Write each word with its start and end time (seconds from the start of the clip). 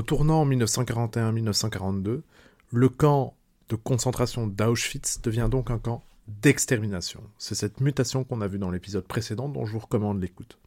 Au 0.00 0.02
tournant 0.02 0.46
1941-1942, 0.46 2.22
le 2.70 2.88
camp 2.88 3.36
de 3.68 3.76
concentration 3.76 4.46
d'Auschwitz 4.46 5.20
devient 5.20 5.48
donc 5.50 5.70
un 5.70 5.78
camp 5.78 6.02
d'extermination. 6.26 7.22
C'est 7.36 7.54
cette 7.54 7.82
mutation 7.82 8.24
qu'on 8.24 8.40
a 8.40 8.48
vue 8.48 8.58
dans 8.58 8.70
l'épisode 8.70 9.06
précédent 9.06 9.50
dont 9.50 9.66
je 9.66 9.72
vous 9.72 9.78
recommande 9.78 10.18
l'écoute. 10.18 10.58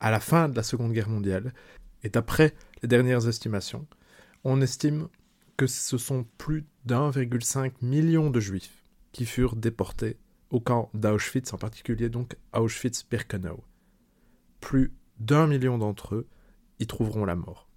À 0.00 0.10
la 0.10 0.20
fin 0.20 0.48
de 0.48 0.56
la 0.56 0.62
Seconde 0.62 0.94
Guerre 0.94 1.10
mondiale, 1.10 1.52
et 2.02 2.08
d'après 2.08 2.54
les 2.80 2.88
dernières 2.88 3.28
estimations, 3.28 3.86
on 4.44 4.62
estime 4.62 5.08
que 5.58 5.66
ce 5.66 5.98
sont 5.98 6.24
plus 6.38 6.64
d'1,5 6.86 7.72
million 7.82 8.30
de 8.30 8.40
juifs 8.40 8.86
qui 9.12 9.26
furent 9.26 9.54
déportés 9.54 10.16
au 10.48 10.60
camp 10.60 10.88
d'Auschwitz, 10.94 11.52
en 11.52 11.58
particulier 11.58 12.08
donc 12.08 12.38
Auschwitz-Birkenau. 12.54 13.62
Plus 14.60 14.94
d'un 15.18 15.46
million 15.46 15.76
d'entre 15.76 16.14
eux 16.14 16.26
y 16.78 16.86
trouveront 16.86 17.26
la 17.26 17.36
mort. 17.36 17.69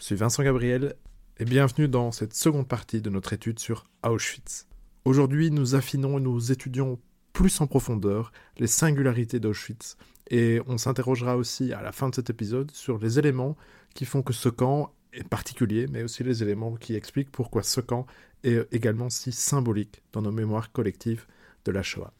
Je 0.00 0.06
suis 0.06 0.14
Vincent 0.14 0.42
Gabriel 0.42 0.94
et 1.38 1.44
bienvenue 1.44 1.86
dans 1.86 2.10
cette 2.10 2.32
seconde 2.32 2.66
partie 2.66 3.02
de 3.02 3.10
notre 3.10 3.34
étude 3.34 3.58
sur 3.58 3.84
Auschwitz. 4.02 4.66
Aujourd'hui, 5.04 5.50
nous 5.50 5.74
affinons 5.74 6.16
et 6.16 6.22
nous 6.22 6.50
étudions 6.50 6.98
plus 7.34 7.60
en 7.60 7.66
profondeur 7.66 8.32
les 8.56 8.66
singularités 8.66 9.40
d'Auschwitz 9.40 9.98
et 10.30 10.62
on 10.66 10.78
s'interrogera 10.78 11.36
aussi 11.36 11.74
à 11.74 11.82
la 11.82 11.92
fin 11.92 12.08
de 12.08 12.14
cet 12.14 12.30
épisode 12.30 12.70
sur 12.70 12.96
les 12.96 13.18
éléments 13.18 13.58
qui 13.94 14.06
font 14.06 14.22
que 14.22 14.32
ce 14.32 14.48
camp 14.48 14.90
est 15.12 15.28
particulier, 15.28 15.86
mais 15.86 16.02
aussi 16.02 16.24
les 16.24 16.42
éléments 16.42 16.76
qui 16.76 16.94
expliquent 16.94 17.30
pourquoi 17.30 17.62
ce 17.62 17.82
camp 17.82 18.06
est 18.42 18.66
également 18.72 19.10
si 19.10 19.32
symbolique 19.32 20.02
dans 20.14 20.22
nos 20.22 20.32
mémoires 20.32 20.72
collectives 20.72 21.26
de 21.66 21.72
la 21.72 21.82
Shoah. 21.82 22.14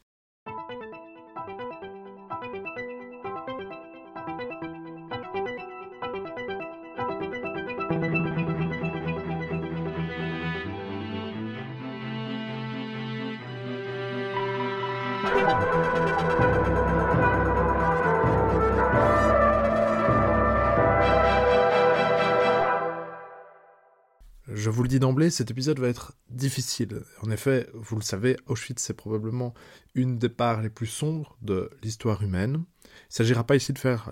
Le 24.91 24.99
d'emblée, 24.99 25.31
cet 25.31 25.51
épisode 25.51 25.79
va 25.79 25.89
être 25.89 26.15
difficile. 26.31 27.03
En 27.23 27.31
effet, 27.31 27.69
vous 27.75 27.97
le 27.97 28.03
savez, 28.03 28.37
Auschwitz 28.47 28.83
c'est 28.83 28.95
probablement 28.95 29.55
une 29.95 30.19
des 30.19 30.29
parts 30.29 30.63
les 30.63 30.71
plus 30.71 30.87
sombres 30.87 31.37
de 31.43 31.71
l'histoire 31.83 32.23
humaine. 32.23 32.65
Il 32.85 33.15
s'agira 33.15 33.45
pas 33.45 33.57
ici 33.57 33.73
de 33.73 33.79
faire 33.79 34.11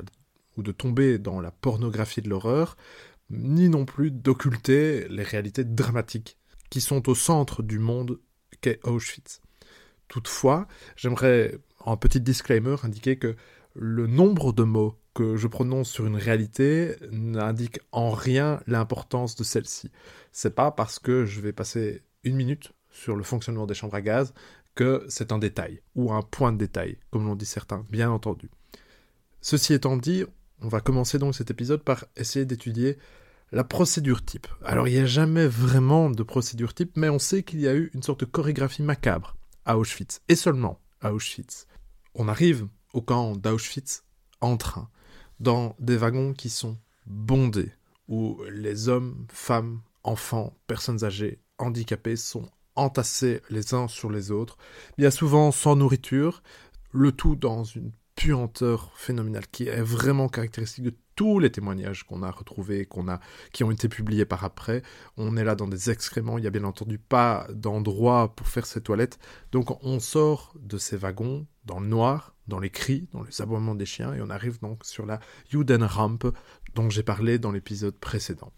ou 0.57 0.63
de 0.63 0.71
tomber 0.71 1.19
dans 1.19 1.41
la 1.41 1.51
pornographie 1.51 2.23
de 2.23 2.29
l'horreur, 2.29 2.77
ni 3.31 3.69
non 3.69 3.87
plus 3.87 4.11
d'occulter 4.11 5.09
les 5.09 5.25
réalités 5.25 5.65
dramatiques 5.65 6.39
qui 6.71 6.81
sont 6.81 7.09
au 7.09 7.15
centre 7.15 7.63
du 7.63 7.79
monde 7.81 8.21
qu'est 8.61 8.79
Auschwitz. 8.87 9.41
Toutefois, 10.07 10.69
j'aimerais, 10.97 11.59
en 11.81 11.97
petit 11.97 12.21
disclaimer, 12.21 12.77
indiquer 12.85 13.19
que 13.19 13.35
le 13.75 14.07
nombre 14.07 14.53
de 14.53 14.63
mots 14.63 14.97
que 15.19 15.35
je 15.35 15.49
prononce 15.49 15.91
sur 15.91 16.07
une 16.07 16.15
réalité 16.15 16.95
n'indique 17.11 17.81
en 17.91 18.11
rien 18.11 18.61
l'importance 18.69 19.35
de 19.35 19.43
celle-ci. 19.43 19.91
C'est 20.31 20.55
pas 20.55 20.71
parce 20.71 21.01
que 21.01 21.25
je 21.25 21.41
vais 21.41 21.53
passer 21.53 22.05
une 22.23 22.37
minute 22.37 22.73
sur 22.93 23.17
le 23.17 23.25
fonctionnement 23.25 23.67
des 23.67 23.75
chambres 23.75 23.97
à 23.97 24.01
gaz 24.01 24.33
que 24.77 25.05
c'est 25.09 25.33
un 25.33 25.39
détail, 25.39 25.83
ou 25.97 26.13
un 26.13 26.23
point 26.23 26.53
de 26.53 26.59
détail, 26.59 26.99
comme 27.11 27.27
l'ont 27.27 27.35
dit 27.35 27.47
certains, 27.47 27.85
bien 27.91 28.13
entendu. 28.13 28.49
Ceci 29.41 29.75
étant 29.75 29.97
dit, 29.97 30.25
on 30.63 30.69
va 30.69 30.81
commencer 30.81 31.19
donc 31.19 31.35
cet 31.35 31.51
épisode 31.51 31.83
par 31.83 32.05
essayer 32.17 32.45
d'étudier 32.45 32.97
la 33.51 33.65
procédure 33.65 34.25
type. 34.25 34.47
Alors 34.65 34.87
il 34.87 34.95
n'y 34.95 35.01
a 35.01 35.07
jamais 35.07 35.49
vraiment 35.49 36.11
de 36.11 36.23
procédure 36.23 36.75
type, 36.75 36.97
mais 36.97 37.09
on 37.09 37.19
sait 37.19 37.43
qu'il 37.43 37.59
y 37.59 37.67
a 37.67 37.75
eu 37.75 37.91
une 37.93 38.05
sorte 38.05 38.21
de 38.21 38.25
chorégraphie 38.25 38.85
macabre 38.85 39.37
à 39.65 39.79
Auschwitz, 39.79 40.21
et 40.29 40.37
seulement 40.37 40.79
à 41.01 41.13
Auschwitz. 41.13 41.67
On 42.15 42.29
arrive 42.29 42.69
au 42.93 43.03
camp 43.03 43.35
d'Auschwitz 43.35 44.05
en 44.41 44.57
train 44.57 44.89
dans 45.41 45.75
des 45.79 45.97
wagons 45.97 46.33
qui 46.33 46.51
sont 46.51 46.77
bondés, 47.07 47.73
où 48.09 48.39
les 48.51 48.89
hommes, 48.89 49.27
femmes, 49.31 49.81
enfants, 50.05 50.57
personnes 50.67 51.05
âgées, 51.05 51.39
handicapés 51.59 52.17
sont 52.17 52.49
entassés 52.77 53.43
les 53.51 53.75
uns 53.75 53.89
sur 53.89 54.11
les 54.11 54.31
autres, 54.31 54.57
bien 54.97 55.11
souvent 55.11 55.51
sans 55.51 55.77
nourriture, 55.77 56.43
le 56.93 57.13
tout 57.13 57.37
dans 57.37 57.65
une 57.65 57.93
puanteur 58.19 58.91
phénoménale 58.97 59.47
qui 59.47 59.69
est 59.69 59.81
vraiment 59.81 60.29
caractéristique 60.29 60.83
de 60.83 60.95
tous 61.15 61.39
les 61.39 61.53
témoignages 61.53 62.03
qu'on 62.03 62.25
a 62.25 62.31
retrouvés, 62.33 62.85
qu'on 62.85 63.09
a, 63.09 63.21
qui 63.53 63.63
ont 63.63 63.71
été 63.71 63.89
publiés 63.89 64.25
par 64.25 64.45
après. 64.45 64.83
On 65.17 65.37
est 65.37 65.45
là 65.45 65.55
dans 65.55 65.69
des 65.69 65.91
excréments, 65.91 66.37
il 66.37 66.41
n'y 66.41 66.49
a 66.49 66.51
bien 66.51 66.65
entendu 66.65 66.99
pas 66.99 67.47
d'endroit 67.53 68.35
pour 68.35 68.49
faire 68.49 68.67
ses 68.67 68.81
toilettes. 68.81 69.21
Donc 69.53 69.85
on 69.85 70.01
sort 70.01 70.53
de 70.61 70.79
ces 70.79 70.97
wagons 70.97 71.47
dans 71.65 71.79
le 71.79 71.87
noir, 71.87 72.35
dans 72.49 72.59
les 72.59 72.71
cris, 72.71 73.09
dans 73.13 73.23
les 73.23 73.41
aboiements 73.41 73.77
des 73.77 73.87
chiens, 73.87 74.13
et 74.15 74.21
on 74.21 74.31
arrive 74.31 74.59
donc 74.61 74.85
sur 74.85 75.07
la 75.07 75.21
Judenrampe 75.49 76.27
dont 76.75 76.91
j'ai 76.91 77.05
parlé 77.05 77.39
dans 77.39 77.53
l'épisode 77.53 77.97
précédent. 77.97 78.53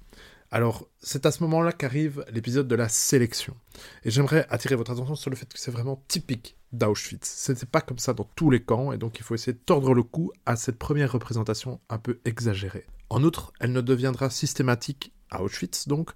Alors, 0.52 0.88
c'est 0.98 1.26
à 1.26 1.30
ce 1.30 1.44
moment-là 1.44 1.70
qu'arrive 1.70 2.24
l'épisode 2.32 2.66
de 2.66 2.74
la 2.74 2.88
sélection. 2.88 3.56
Et 4.04 4.10
j'aimerais 4.10 4.46
attirer 4.50 4.74
votre 4.74 4.90
attention 4.90 5.14
sur 5.14 5.30
le 5.30 5.36
fait 5.36 5.52
que 5.52 5.60
c'est 5.60 5.70
vraiment 5.70 6.02
typique 6.08 6.56
d'Auschwitz. 6.72 7.24
Ce 7.24 7.52
n'était 7.52 7.66
pas 7.66 7.80
comme 7.80 8.00
ça 8.00 8.14
dans 8.14 8.28
tous 8.34 8.50
les 8.50 8.60
camps, 8.60 8.90
et 8.90 8.98
donc 8.98 9.20
il 9.20 9.22
faut 9.22 9.36
essayer 9.36 9.52
de 9.52 9.58
tordre 9.58 9.94
le 9.94 10.02
cou 10.02 10.32
à 10.46 10.56
cette 10.56 10.78
première 10.78 11.12
représentation 11.12 11.80
un 11.88 11.98
peu 11.98 12.18
exagérée. 12.24 12.86
En 13.10 13.22
outre, 13.22 13.52
elle 13.60 13.70
ne 13.70 13.80
deviendra 13.80 14.28
systématique 14.28 15.12
à 15.30 15.42
Auschwitz, 15.42 15.86
donc, 15.86 16.10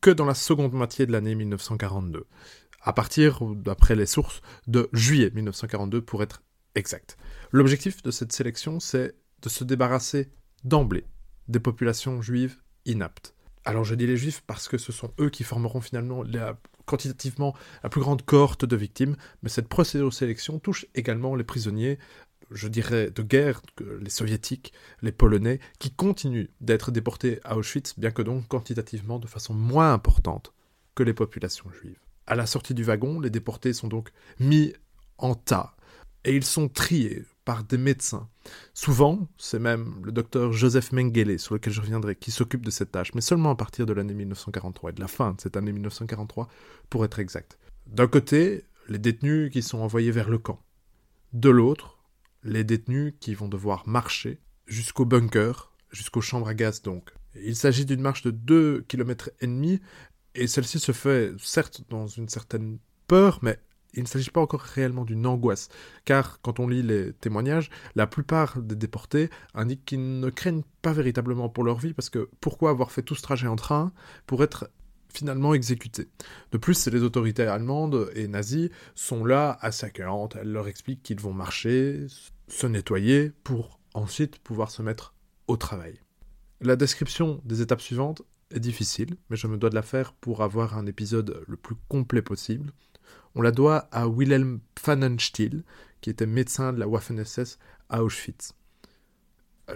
que 0.00 0.10
dans 0.10 0.26
la 0.26 0.34
seconde 0.34 0.72
moitié 0.72 1.06
de 1.06 1.12
l'année 1.12 1.36
1942, 1.36 2.26
à 2.82 2.92
partir, 2.92 3.40
d'après 3.54 3.94
les 3.94 4.06
sources, 4.06 4.40
de 4.66 4.88
juillet 4.92 5.30
1942 5.32 6.02
pour 6.02 6.24
être 6.24 6.42
exact. 6.74 7.16
L'objectif 7.52 8.02
de 8.02 8.10
cette 8.10 8.32
sélection, 8.32 8.80
c'est 8.80 9.14
de 9.42 9.48
se 9.48 9.62
débarrasser 9.62 10.32
d'emblée 10.64 11.04
des 11.46 11.60
populations 11.60 12.20
juives 12.20 12.56
inaptes. 12.84 13.35
Alors 13.66 13.82
je 13.82 13.96
dis 13.96 14.06
les 14.06 14.16
juifs 14.16 14.44
parce 14.46 14.68
que 14.68 14.78
ce 14.78 14.92
sont 14.92 15.12
eux 15.20 15.28
qui 15.28 15.42
formeront 15.42 15.80
finalement 15.80 16.22
quantitativement 16.84 17.52
la 17.82 17.88
plus 17.88 18.00
grande 18.00 18.22
cohorte 18.22 18.64
de 18.64 18.76
victimes, 18.76 19.16
mais 19.42 19.48
cette 19.48 19.66
procédure 19.66 20.08
de 20.08 20.14
sélection 20.14 20.60
touche 20.60 20.86
également 20.94 21.34
les 21.34 21.42
prisonniers, 21.42 21.98
je 22.52 22.68
dirais, 22.68 23.10
de 23.10 23.22
guerre, 23.22 23.60
les 24.00 24.08
soviétiques, 24.08 24.72
les 25.02 25.10
polonais, 25.10 25.58
qui 25.80 25.90
continuent 25.90 26.46
d'être 26.60 26.92
déportés 26.92 27.40
à 27.42 27.56
Auschwitz, 27.56 27.98
bien 27.98 28.12
que 28.12 28.22
donc 28.22 28.46
quantitativement 28.46 29.18
de 29.18 29.26
façon 29.26 29.52
moins 29.52 29.92
importante 29.92 30.52
que 30.94 31.02
les 31.02 31.12
populations 31.12 31.68
juives. 31.72 31.98
À 32.28 32.36
la 32.36 32.46
sortie 32.46 32.72
du 32.72 32.84
wagon, 32.84 33.18
les 33.18 33.30
déportés 33.30 33.72
sont 33.72 33.88
donc 33.88 34.10
mis 34.38 34.74
en 35.18 35.34
tas 35.34 35.74
et 36.24 36.36
ils 36.36 36.44
sont 36.44 36.68
triés 36.68 37.24
par 37.46 37.62
des 37.62 37.78
médecins. 37.78 38.28
Souvent, 38.74 39.28
c'est 39.38 39.60
même 39.60 40.02
le 40.04 40.12
docteur 40.12 40.52
Joseph 40.52 40.92
Mengele, 40.92 41.38
sur 41.38 41.54
lequel 41.54 41.72
je 41.72 41.80
reviendrai, 41.80 42.16
qui 42.16 42.32
s'occupe 42.32 42.66
de 42.66 42.70
cette 42.70 42.90
tâche, 42.90 43.14
mais 43.14 43.20
seulement 43.22 43.50
à 43.50 43.54
partir 43.54 43.86
de 43.86 43.92
l'année 43.94 44.14
1943, 44.14 44.90
et 44.90 44.92
de 44.92 45.00
la 45.00 45.08
fin 45.08 45.32
de 45.32 45.40
cette 45.40 45.56
année 45.56 45.72
1943, 45.72 46.48
pour 46.90 47.04
être 47.04 47.20
exact. 47.20 47.56
D'un 47.86 48.08
côté, 48.08 48.64
les 48.88 48.98
détenus 48.98 49.50
qui 49.52 49.62
sont 49.62 49.78
envoyés 49.78 50.10
vers 50.10 50.28
le 50.28 50.38
camp. 50.38 50.60
De 51.32 51.48
l'autre, 51.48 51.98
les 52.42 52.64
détenus 52.64 53.14
qui 53.20 53.34
vont 53.34 53.48
devoir 53.48 53.86
marcher 53.88 54.40
jusqu'au 54.66 55.04
bunker, 55.04 55.72
jusqu'aux 55.90 56.20
chambres 56.20 56.48
à 56.48 56.54
gaz 56.54 56.82
donc. 56.82 57.14
Il 57.36 57.54
s'agit 57.54 57.86
d'une 57.86 58.00
marche 58.00 58.22
de 58.22 58.32
2 58.32 58.84
km 58.88 59.30
et 59.40 59.46
demi, 59.46 59.80
et 60.34 60.48
celle-ci 60.48 60.80
se 60.80 60.90
fait 60.90 61.32
certes 61.38 61.82
dans 61.90 62.08
une 62.08 62.28
certaine 62.28 62.78
peur, 63.06 63.38
mais 63.42 63.60
il 63.96 64.02
ne 64.02 64.08
s'agit 64.08 64.30
pas 64.30 64.40
encore 64.40 64.60
réellement 64.60 65.04
d'une 65.04 65.26
angoisse, 65.26 65.68
car 66.04 66.40
quand 66.42 66.60
on 66.60 66.68
lit 66.68 66.82
les 66.82 67.12
témoignages, 67.14 67.70
la 67.94 68.06
plupart 68.06 68.60
des 68.60 68.76
déportés 68.76 69.30
indiquent 69.54 69.84
qu'ils 69.84 70.20
ne 70.20 70.30
craignent 70.30 70.64
pas 70.82 70.92
véritablement 70.92 71.48
pour 71.48 71.64
leur 71.64 71.78
vie, 71.78 71.94
parce 71.94 72.10
que 72.10 72.28
pourquoi 72.40 72.70
avoir 72.70 72.92
fait 72.92 73.02
tout 73.02 73.14
ce 73.14 73.22
trajet 73.22 73.46
en 73.46 73.56
train 73.56 73.92
pour 74.26 74.42
être 74.42 74.70
finalement 75.12 75.54
exécutés? 75.54 76.08
De 76.52 76.58
plus, 76.58 76.86
les 76.86 77.02
autorités 77.02 77.44
allemandes 77.44 78.10
et 78.14 78.28
nazies 78.28 78.70
sont 78.94 79.24
là 79.24 79.58
assez 79.60 79.86
accueillantes, 79.86 80.36
elles 80.36 80.52
leur 80.52 80.68
expliquent 80.68 81.02
qu'ils 81.02 81.20
vont 81.20 81.32
marcher, 81.32 82.06
se 82.48 82.66
nettoyer, 82.66 83.32
pour 83.44 83.80
ensuite 83.94 84.38
pouvoir 84.38 84.70
se 84.70 84.82
mettre 84.82 85.14
au 85.48 85.56
travail. 85.56 85.98
La 86.60 86.76
description 86.76 87.40
des 87.44 87.62
étapes 87.62 87.80
suivantes 87.80 88.22
est 88.50 88.60
difficile, 88.60 89.16
mais 89.30 89.36
je 89.36 89.46
me 89.46 89.56
dois 89.56 89.70
de 89.70 89.74
la 89.74 89.82
faire 89.82 90.12
pour 90.12 90.42
avoir 90.42 90.76
un 90.78 90.86
épisode 90.86 91.42
le 91.46 91.56
plus 91.56 91.76
complet 91.88 92.22
possible. 92.22 92.72
On 93.34 93.42
la 93.42 93.52
doit 93.52 93.88
à 93.92 94.08
Wilhelm 94.08 94.60
Pfannenstiel, 94.74 95.62
qui 96.00 96.10
était 96.10 96.26
médecin 96.26 96.72
de 96.72 96.78
la 96.78 96.88
Waffen-SS 96.88 97.58
à 97.88 98.02
Auschwitz. 98.02 98.54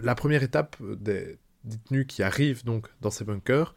La 0.03 0.15
première 0.15 0.43
étape 0.43 0.77
des 0.81 1.39
détenus 1.65 2.07
qui 2.09 2.23
arrivent 2.23 2.65
donc 2.65 2.89
dans 3.01 3.11
ces 3.11 3.25
bunkers 3.25 3.75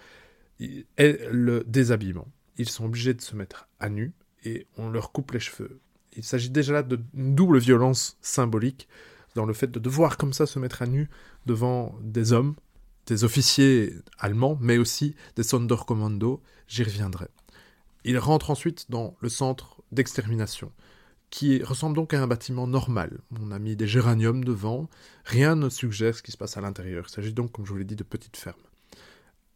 est 0.60 1.28
le 1.32 1.64
déshabillement. 1.66 2.28
Ils 2.58 2.70
sont 2.70 2.86
obligés 2.86 3.14
de 3.14 3.22
se 3.22 3.36
mettre 3.36 3.68
à 3.80 3.90
nu 3.90 4.14
et 4.46 4.68
on 4.78 4.90
leur 4.90 5.12
coupe 5.12 5.32
les 5.32 5.40
cheveux. 5.40 5.80
Il 6.16 6.24
s'agit 6.24 6.52
déjà 6.52 6.74
là 6.74 6.84
d'une 6.84 7.36
double 7.36 7.58
violence 7.58 8.18
symbolique 8.22 8.88
dans 9.36 9.46
le 9.46 9.54
fait 9.54 9.72
de 9.72 9.80
devoir 9.80 10.18
comme 10.18 10.34
ça 10.34 10.46
se 10.46 10.60
mettre 10.60 10.84
à 10.84 10.86
nu 10.86 11.10
devant 11.46 11.98
des 12.02 12.34
hommes 12.34 12.56
des 13.06 13.24
officiers 13.24 13.94
allemands, 14.18 14.58
mais 14.62 14.78
aussi 14.78 15.16
des 15.36 15.44
Sonderkommando, 15.44 16.42
j'y 16.68 16.84
reviendrai. 16.84 17.28
Il 18.04 18.18
rentre 18.18 18.50
ensuite 18.50 18.90
dans 18.90 19.16
le 19.22 19.30
centre 19.30 19.82
d'extermination, 19.92 20.72
qui 21.30 21.64
ressemble 21.64 21.96
donc 21.96 22.14
à 22.14 22.22
un 22.22 22.28
bâtiment 22.28 22.68
normal. 22.68 23.22
On 23.42 23.52
a 23.52 23.60
mis 23.60 23.76
des 23.76 23.88
géraniums 23.88 24.44
devant, 24.44 24.90
rien 25.26 25.56
ne 25.56 25.70
suggère 25.70 26.16
ce 26.16 26.22
qui 26.22 26.32
se 26.32 26.38
passe 26.38 26.58
à 26.58 26.62
l'intérieur. 26.62 27.06
Il 27.08 27.12
s'agit 27.12 27.34
donc, 27.34 27.52
comme 27.52 27.66
je 27.66 27.72
vous 27.72 27.78
l'ai 27.78 27.86
dit, 27.86 27.96
de 27.96 28.04
petites 28.04 28.38
fermes. 28.38 28.62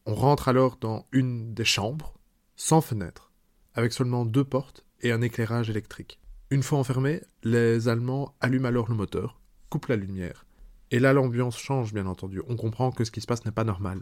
On 0.05 0.15
rentre 0.15 0.47
alors 0.47 0.77
dans 0.77 1.05
une 1.11 1.53
des 1.53 1.65
chambres, 1.65 2.13
sans 2.55 2.81
fenêtre, 2.81 3.31
avec 3.73 3.91
seulement 3.91 4.25
deux 4.25 4.45
portes 4.45 4.85
et 5.01 5.11
un 5.11 5.21
éclairage 5.21 5.69
électrique. 5.69 6.19
Une 6.49 6.63
fois 6.63 6.79
enfermés, 6.79 7.21
les 7.43 7.89
Allemands 7.89 8.33
allument 8.39 8.69
alors 8.69 8.89
le 8.89 8.95
moteur, 8.95 9.39
coupent 9.69 9.87
la 9.87 9.97
lumière. 9.97 10.45
Et 10.91 10.99
là, 10.99 11.11
l'ambiance 11.11 11.57
change, 11.57 11.93
bien 11.93 12.05
entendu. 12.05 12.41
On 12.47 12.55
comprend 12.55 12.91
que 12.91 13.03
ce 13.03 13.11
qui 13.11 13.19
se 13.19 13.27
passe 13.27 13.43
n'est 13.43 13.51
pas 13.51 13.65
normal. 13.65 14.01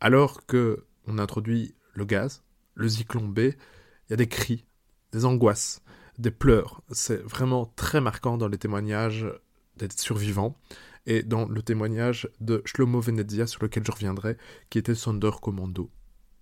Alors 0.00 0.46
que 0.46 0.86
on 1.06 1.18
introduit 1.18 1.74
le 1.94 2.06
gaz, 2.06 2.42
le 2.74 2.88
zyklon 2.88 3.28
B, 3.28 3.38
il 3.38 3.54
y 4.10 4.12
a 4.12 4.16
des 4.16 4.28
cris, 4.28 4.64
des 5.12 5.24
angoisses, 5.24 5.82
des 6.18 6.30
pleurs. 6.30 6.82
C'est 6.90 7.22
vraiment 7.22 7.66
très 7.76 8.00
marquant 8.00 8.38
dans 8.38 8.48
les 8.48 8.58
témoignages 8.58 9.26
des 9.76 9.88
survivants 9.96 10.56
et 11.06 11.22
dans 11.22 11.48
le 11.48 11.62
témoignage 11.62 12.28
de 12.40 12.62
Shlomo 12.64 13.00
Venezia 13.00 13.46
sur 13.46 13.62
lequel 13.62 13.84
je 13.84 13.92
reviendrai, 13.92 14.36
qui 14.70 14.78
était 14.78 14.94
Sonderkommando. 14.94 15.90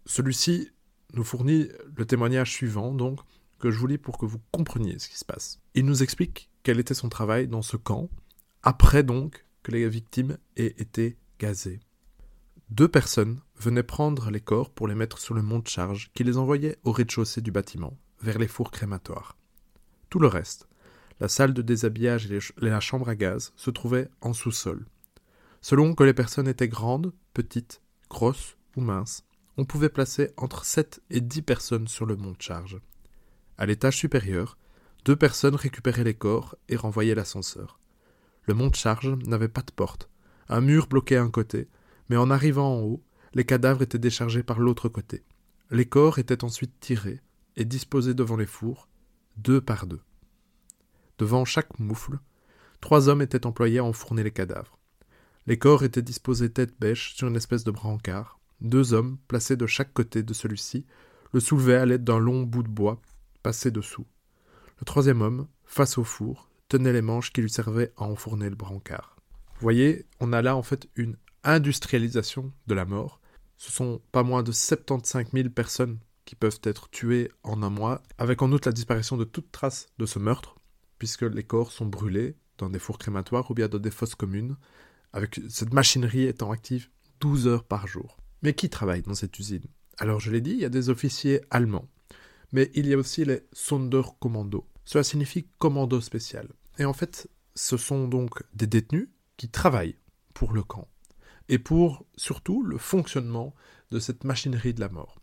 Celui-ci 0.07 0.71
nous 1.15 1.25
fournit 1.25 1.69
le 1.97 2.05
témoignage 2.05 2.53
suivant, 2.53 2.93
donc, 2.93 3.21
que 3.59 3.71
je 3.71 3.79
vous 3.79 3.87
lis 3.87 3.99
pour 3.99 4.19
que 4.19 4.27
vous 4.27 4.41
compreniez 4.53 4.99
ce 4.99 5.09
qui 5.09 5.19
se 5.19 5.25
passe. 5.25 5.61
Il 5.75 5.87
nous 5.87 6.03
explique 6.03 6.51
quel 6.63 6.79
était 6.79 6.95
son 6.95 7.09
travail 7.09 7.49
dans 7.49 7.63
ce 7.63 7.77
camp, 7.77 8.11
après 8.63 9.03
donc 9.03 9.45
que 9.63 9.73
les 9.73 9.89
victimes 9.89 10.39
aient 10.57 10.75
été 10.79 11.19
gazées. 11.39 11.81
Deux 12.71 12.87
personnes 12.87 13.41
venaient 13.57 13.83
prendre 13.83 14.31
les 14.31 14.41
corps 14.41 14.71
pour 14.71 14.87
les 14.87 14.95
mettre 14.95 15.19
sur 15.19 15.35
le 15.35 15.43
mont 15.43 15.59
de 15.59 15.67
charge 15.67 16.13
qui 16.15 16.23
les 16.23 16.39
envoyait 16.39 16.79
au 16.85 16.93
rez-de-chaussée 16.93 17.41
du 17.41 17.51
bâtiment, 17.51 17.99
vers 18.23 18.39
les 18.39 18.47
fours 18.47 18.71
crématoires. 18.71 19.37
Tout 20.09 20.21
le 20.21 20.29
reste, 20.29 20.69
la 21.19 21.27
salle 21.27 21.53
de 21.53 21.63
déshabillage 21.63 22.31
et 22.31 22.39
la 22.61 22.79
chambre 22.79 23.09
à 23.09 23.17
gaz, 23.17 23.53
se 23.57 23.71
trouvaient 23.71 24.09
en 24.21 24.33
sous-sol. 24.33 24.87
Selon 25.61 25.97
que 25.97 26.05
les 26.05 26.15
personnes 26.15 26.47
étaient 26.47 26.69
grandes, 26.69 27.13
petites, 27.35 27.83
grosses 28.09 28.57
ou 28.77 28.83
minces, 28.83 29.25
on 29.57 29.65
pouvait 29.65 29.89
placer 29.89 30.31
entre 30.37 30.65
7 30.65 31.03
et 31.11 31.21
10 31.21 31.43
personnes 31.43 31.89
sur 31.89 32.07
le 32.07 32.15
mont 32.15 32.33
de 32.33 32.41
charge. 32.41 32.79
À 33.59 33.67
l'étage 33.67 33.97
supérieur, 33.97 34.57
deux 35.05 35.17
personnes 35.17 35.57
récupéraient 35.57 36.05
les 36.05 36.15
corps 36.15 36.55
et 36.69 36.77
renvoyaient 36.77 37.17
l'ascenseur. 37.17 37.81
Le 38.45 38.55
mont 38.55 38.69
de 38.69 38.77
charge 38.77 39.09
n'avait 39.27 39.49
pas 39.49 39.63
de 39.63 39.73
porte. 39.73 40.09
Un 40.49 40.61
mur 40.61 40.87
bloquait 40.87 41.17
un 41.17 41.31
côté, 41.31 41.69
mais 42.11 42.17
en 42.17 42.31
arrivant 42.31 42.77
en 42.77 42.83
haut, 42.83 43.03
les 43.35 43.45
cadavres 43.45 43.83
étaient 43.83 43.99
déchargés 43.99 44.43
par 44.43 44.59
l'autre 44.59 44.89
côté. 44.89 45.25
Les 45.71 45.87
corps 45.87 46.19
étaient 46.19 46.43
ensuite 46.43 46.75
tirés 46.81 47.23
et 47.57 47.65
disposés 47.65 48.15
devant 48.15 48.37
les 48.37 48.47
fours, 48.47 48.89
deux 49.37 49.61
par 49.61 49.87
deux. 49.87 50.01
Devant 51.19 51.45
chaque 51.45 51.79
moufle, 51.79 52.19
trois 52.81 53.09
hommes 53.09 53.23
étaient 53.23 53.47
employés 53.47 53.79
à 53.79 53.85
enfourner 53.85 54.25
les 54.25 54.33
cadavres. 54.33 54.77
Les 55.47 55.57
corps 55.57 55.85
étaient 55.85 56.03
disposés 56.03 56.51
tête 56.51 56.75
bêche 56.81 57.15
sur 57.15 57.29
une 57.29 57.37
espèce 57.37 57.63
de 57.63 57.71
brancard. 57.71 58.41
Deux 58.61 58.93
hommes, 58.93 59.17
placés 59.29 59.57
de 59.57 59.67
chaque 59.67 59.93
côté 59.93 60.25
de 60.25 60.35
celui-ci, 60.35 60.87
le 61.33 61.39
soulevaient 61.39 61.77
à 61.77 61.87
l'aide 61.87 62.05
d'un 62.05 62.19
long 62.19 62.43
bout 62.43 62.65
de 62.65 62.69
bois 62.69 63.01
passé 63.45 63.71
dessous. 63.71 64.07
Le 64.81 64.85
troisième 64.85 65.23
homme, 65.23 65.47
face 65.65 65.97
au 65.97 66.05
four, 66.05 66.51
tenait 66.69 66.93
les 66.93 67.03
manches 67.03 67.33
qui 67.33 67.41
lui 67.41 67.51
servaient 67.51 67.93
à 67.97 68.03
enfourner 68.03 68.51
le 68.51 68.57
brancard. 68.57 69.17
Voyez, 69.61 70.07
on 70.19 70.33
a 70.33 70.43
là 70.43 70.57
en 70.57 70.63
fait 70.63 70.89
une 70.97 71.17
industrialisation 71.45 72.53
de 72.67 72.75
la 72.75 72.85
mort. 72.85 73.21
Ce 73.57 73.71
sont 73.71 74.01
pas 74.13 74.23
moins 74.23 74.43
de 74.43 74.53
75 74.53 75.27
000 75.33 75.51
personnes 75.51 75.99
qui 76.25 76.35
peuvent 76.35 76.61
être 76.63 76.89
tuées 76.91 77.31
en 77.43 77.63
un 77.63 77.71
mois, 77.71 78.03
avec 78.19 78.43
en 78.43 78.53
outre 78.53 78.69
la 78.69 78.73
disparition 78.73 79.17
de 79.17 79.25
toute 79.25 79.51
trace 79.51 79.89
de 79.99 80.07
ce 80.07 80.19
meurtre, 80.19 80.57
puisque 80.99 81.23
les 81.23 81.43
corps 81.43 81.73
sont 81.73 81.87
brûlés 81.87 82.37
dans 82.59 82.71
des 82.71 82.79
fours 82.79 82.99
crématoires 82.99 83.51
ou 83.51 83.55
bien 83.55 83.69
dans 83.69 83.79
des 83.79 83.91
fosses 83.91 84.15
communes, 84.15 84.57
avec 85.13 85.41
cette 85.49 85.75
machinerie 85.75 86.25
étant 86.25 86.53
active 86.53 86.89
12 87.21 87.49
heures 87.49 87.65
par 87.65 87.87
jour. 87.87 88.19
Mais 88.43 88.55
qui 88.55 88.71
travaille 88.71 89.03
dans 89.03 89.15
cette 89.15 89.39
usine? 89.39 89.65
Alors 89.99 90.21
je 90.21 90.31
l'ai 90.31 90.41
dit, 90.41 90.53
il 90.53 90.61
y 90.61 90.65
a 90.65 90.71
des 90.71 90.89
officiers 90.89 91.41
allemands, 91.51 91.89
mais 92.53 92.71
il 92.75 92.87
y 92.87 92.95
a 92.95 92.99
aussi 92.99 93.25
les 93.25 93.43
Sonderkommando. 93.53 94.67
Cela 94.85 95.05
signifie 95.05 95.47
commando 95.59 96.01
spécial. 96.01 96.49
Et 96.79 96.85
en 96.85 96.93
fait, 96.93 97.29
ce 97.55 97.77
sont 97.77 98.09
donc 98.09 98.43
des 98.55 98.67
détenus 98.67 99.09
qui 99.37 99.49
travaillent 99.49 99.99
pour 100.33 100.53
le 100.53 100.63
camp 100.63 100.89
et 101.51 101.59
pour 101.59 102.07
surtout 102.17 102.63
le 102.63 102.79
fonctionnement 102.79 103.55
de 103.91 103.99
cette 103.99 104.25
machinerie 104.25 104.73
de 104.73 104.81
la 104.81 104.89
mort. 104.89 105.21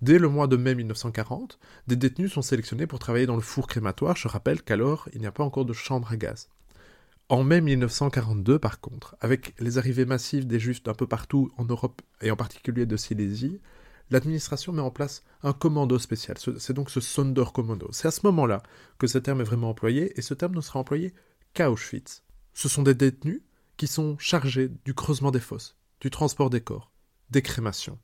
Dès 0.00 0.18
le 0.18 0.28
mois 0.28 0.46
de 0.46 0.56
mai 0.56 0.74
1940, 0.74 1.58
des 1.86 1.96
détenus 1.96 2.32
sont 2.32 2.42
sélectionnés 2.42 2.86
pour 2.86 2.98
travailler 2.98 3.26
dans 3.26 3.36
le 3.36 3.42
four 3.42 3.66
crématoire. 3.66 4.16
Je 4.16 4.28
rappelle 4.28 4.62
qu'alors, 4.62 5.08
il 5.12 5.20
n'y 5.20 5.26
a 5.26 5.32
pas 5.32 5.44
encore 5.44 5.66
de 5.66 5.72
chambre 5.72 6.10
à 6.10 6.16
gaz. 6.16 6.48
En 7.28 7.44
mai 7.44 7.60
1942, 7.60 8.58
par 8.58 8.80
contre, 8.80 9.16
avec 9.20 9.54
les 9.60 9.76
arrivées 9.76 10.06
massives 10.06 10.46
des 10.46 10.58
juifs 10.58 10.82
d'un 10.82 10.94
peu 10.94 11.06
partout 11.06 11.50
en 11.58 11.64
Europe 11.64 12.00
et 12.22 12.30
en 12.30 12.36
particulier 12.36 12.86
de 12.86 12.96
Silésie, 12.96 13.60
l'administration 14.10 14.72
met 14.72 14.80
en 14.80 14.90
place 14.90 15.22
un 15.42 15.52
commando 15.52 15.98
spécial. 15.98 16.38
C'est 16.38 16.72
donc 16.72 16.88
ce 16.88 17.00
Sonderkommando. 17.00 17.88
C'est 17.92 18.08
à 18.08 18.12
ce 18.12 18.24
moment-là 18.24 18.62
que 18.96 19.06
ce 19.06 19.18
terme 19.18 19.42
est 19.42 19.44
vraiment 19.44 19.68
employé 19.68 20.18
et 20.18 20.22
ce 20.22 20.32
terme 20.32 20.54
ne 20.54 20.62
sera 20.62 20.78
employé 20.78 21.12
qu'à 21.52 21.70
Auschwitz. 21.70 22.22
Ce 22.54 22.70
sont 22.70 22.82
des 22.82 22.94
détenus 22.94 23.42
qui 23.78 23.86
sont 23.86 24.18
chargés 24.18 24.70
du 24.84 24.92
creusement 24.92 25.30
des 25.30 25.40
fosses, 25.40 25.78
du 26.00 26.10
transport 26.10 26.50
des 26.50 26.60
corps, 26.60 26.92
des 27.30 27.40
crémations. 27.40 27.98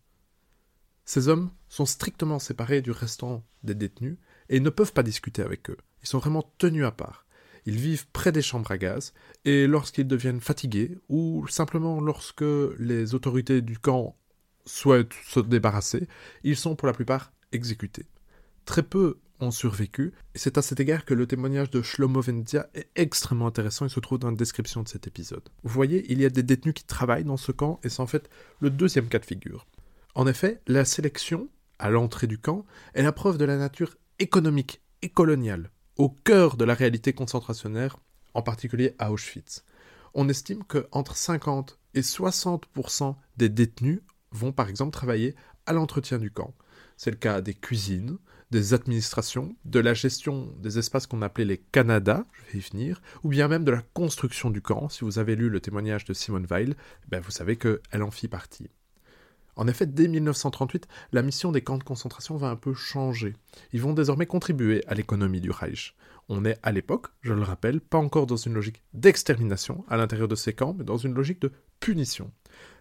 Ces 1.05 1.29
hommes 1.29 1.51
sont 1.69 1.85
strictement 1.85 2.39
séparés 2.39 2.81
du 2.81 2.93
restant 2.93 3.45
des 3.63 3.75
détenus 3.75 4.17
et 4.49 4.61
ne 4.61 4.71
peuvent 4.71 4.95
pas 4.95 5.03
discuter 5.03 5.43
avec 5.43 5.69
eux. 5.69 5.77
Ils 6.03 6.09
sont 6.09 6.19
vraiment 6.19 6.51
tenus 6.57 6.87
à 6.87 6.93
part. 6.93 7.27
Ils 7.67 7.77
vivent 7.77 8.07
près 8.09 8.33
des 8.33 8.43
chambres 8.43 8.71
à 8.71 8.79
gaz 8.79 9.13
et 9.45 9.67
lorsqu'ils 9.67 10.07
deviennent 10.07 10.41
fatigués 10.41 10.99
ou 11.09 11.47
simplement 11.49 12.01
lorsque 12.01 12.45
les 12.79 13.15
autorités 13.15 13.61
du 13.61 13.79
camp 13.79 14.17
souhaitent 14.67 15.15
se 15.27 15.41
débarrasser, 15.41 16.09
ils 16.43 16.57
sont 16.57 16.77
pour 16.77 16.87
la 16.87 16.95
plupart 16.95 17.33
exécutés. 17.53 18.07
Très 18.65 18.83
peu 18.83 19.19
ont 19.41 19.51
survécu, 19.51 20.13
et 20.35 20.39
c'est 20.39 20.59
à 20.59 20.63
cet 20.63 20.81
égard 20.81 21.05
que 21.05 21.15
le 21.15 21.27
témoignage 21.27 21.71
de 21.71 21.83
Shlomo 21.83 22.21
Vendia 22.21 22.69
est 22.75 22.89
extrêmement 22.95 23.47
intéressant, 23.47 23.87
il 23.87 23.91
se 23.91 24.01
trouve 24.01 24.19
dans 24.19 24.31
la 24.31 24.37
description 24.37 24.83
de 24.83 24.89
cet 24.89 25.07
épisode. 25.07 25.49
Vous 25.63 25.73
voyez, 25.73 26.05
il 26.11 26.21
y 26.21 26.25
a 26.25 26.31
des 26.31 26.43
détenus 26.43 26.75
qui 26.75 26.85
travaillent 26.85 27.25
dans 27.25 27.37
ce 27.37 27.53
camp, 27.53 27.81
et 27.83 27.89
c'est 27.89 28.01
en 28.01 28.07
fait 28.07 28.31
le 28.61 28.71
deuxième 28.71 29.09
cas 29.09 29.19
de 29.19 29.25
figure. 29.25 29.67
En 30.15 30.27
effet, 30.27 30.61
la 30.67 30.85
sélection, 30.85 31.49
à 31.79 31.91
l'entrée 31.91 32.27
du 32.27 32.39
camp, 32.39 32.65
est 32.95 33.03
la 33.03 33.13
preuve 33.13 33.39
de 33.39 33.45
la 33.45 33.57
nature 33.57 33.97
économique 34.19 34.81
et 35.03 35.09
coloniale, 35.09 35.71
au 35.97 36.09
cœur 36.09 36.57
de 36.57 36.65
la 36.65 36.75
réalité 36.75 37.13
concentrationnaire, 37.13 37.99
en 38.35 38.43
particulier 38.43 38.95
à 38.99 39.13
Auschwitz. 39.13 39.65
On 40.15 40.29
estime 40.29 40.65
que 40.65 40.87
entre 40.93 41.17
50 41.17 41.79
et 41.95 42.01
60% 42.01 43.17
des 43.37 43.49
détenus 43.49 44.01
vont 44.31 44.53
par 44.53 44.69
exemple 44.69 44.93
travailler 44.93 45.35
à 45.67 45.73
l'entretien 45.73 46.19
du 46.19 46.31
camp. 46.31 46.55
C'est 46.97 47.11
le 47.11 47.17
cas 47.17 47.41
des 47.41 47.55
cuisines, 47.55 48.19
des 48.55 48.73
administrations, 48.73 49.57
de 49.65 49.81
la 49.81 49.95
gestion 49.95 50.55
des 50.59 50.79
espaces 50.79 51.09
qu'on 51.09 51.23
appelait 51.23 51.45
les 51.45 51.59
Canada, 51.59 52.25
je 52.33 52.53
vais 52.53 52.59
y 52.61 52.63
venir, 52.63 53.03
ou 53.25 53.29
bien 53.29 53.49
même 53.49 53.65
de 53.65 53.73
la 53.73 53.83
construction 53.95 54.49
du 54.49 54.63
camp. 54.63 54.89
Si 54.89 55.01
vous 55.05 55.19
avez 55.19 55.35
lu 55.35 55.51
le 55.51 55.59
témoignage 55.59 56.05
de 56.05 56.15
Simone 56.15 56.47
Weil, 56.49 56.77
ben 57.09 57.21
vous 57.21 57.33
savez 57.33 57.57
qu'elle 57.57 58.03
en 58.05 58.13
fit 58.13 58.29
partie. 58.29 58.71
En 59.57 59.67
effet, 59.67 59.87
dès 59.87 60.07
1938, 60.07 60.87
la 61.11 61.23
mission 61.23 61.51
des 61.51 61.63
camps 61.63 61.79
de 61.79 61.83
concentration 61.83 62.37
va 62.37 62.49
un 62.49 62.55
peu 62.55 62.75
changer. 62.75 63.35
Ils 63.73 63.83
vont 63.83 63.93
désormais 63.93 64.27
contribuer 64.27 64.85
à 64.87 64.95
l'économie 64.95 65.41
du 65.41 65.51
Reich. 65.51 65.97
On 66.29 66.45
est 66.45 66.61
à 66.63 66.71
l'époque, 66.71 67.09
je 67.23 67.33
le 67.33 67.43
rappelle, 67.43 67.81
pas 67.81 67.99
encore 67.99 68.29
dans 68.29 68.37
une 68.37 68.55
logique 68.55 68.85
d'extermination 68.93 69.85
à 69.89 69.97
l'intérieur 69.97 70.29
de 70.29 70.37
ces 70.37 70.53
camps, 70.53 70.77
mais 70.79 70.85
dans 70.85 70.97
une 70.97 71.15
logique 71.15 71.43
de 71.43 71.51
punition. 71.81 72.31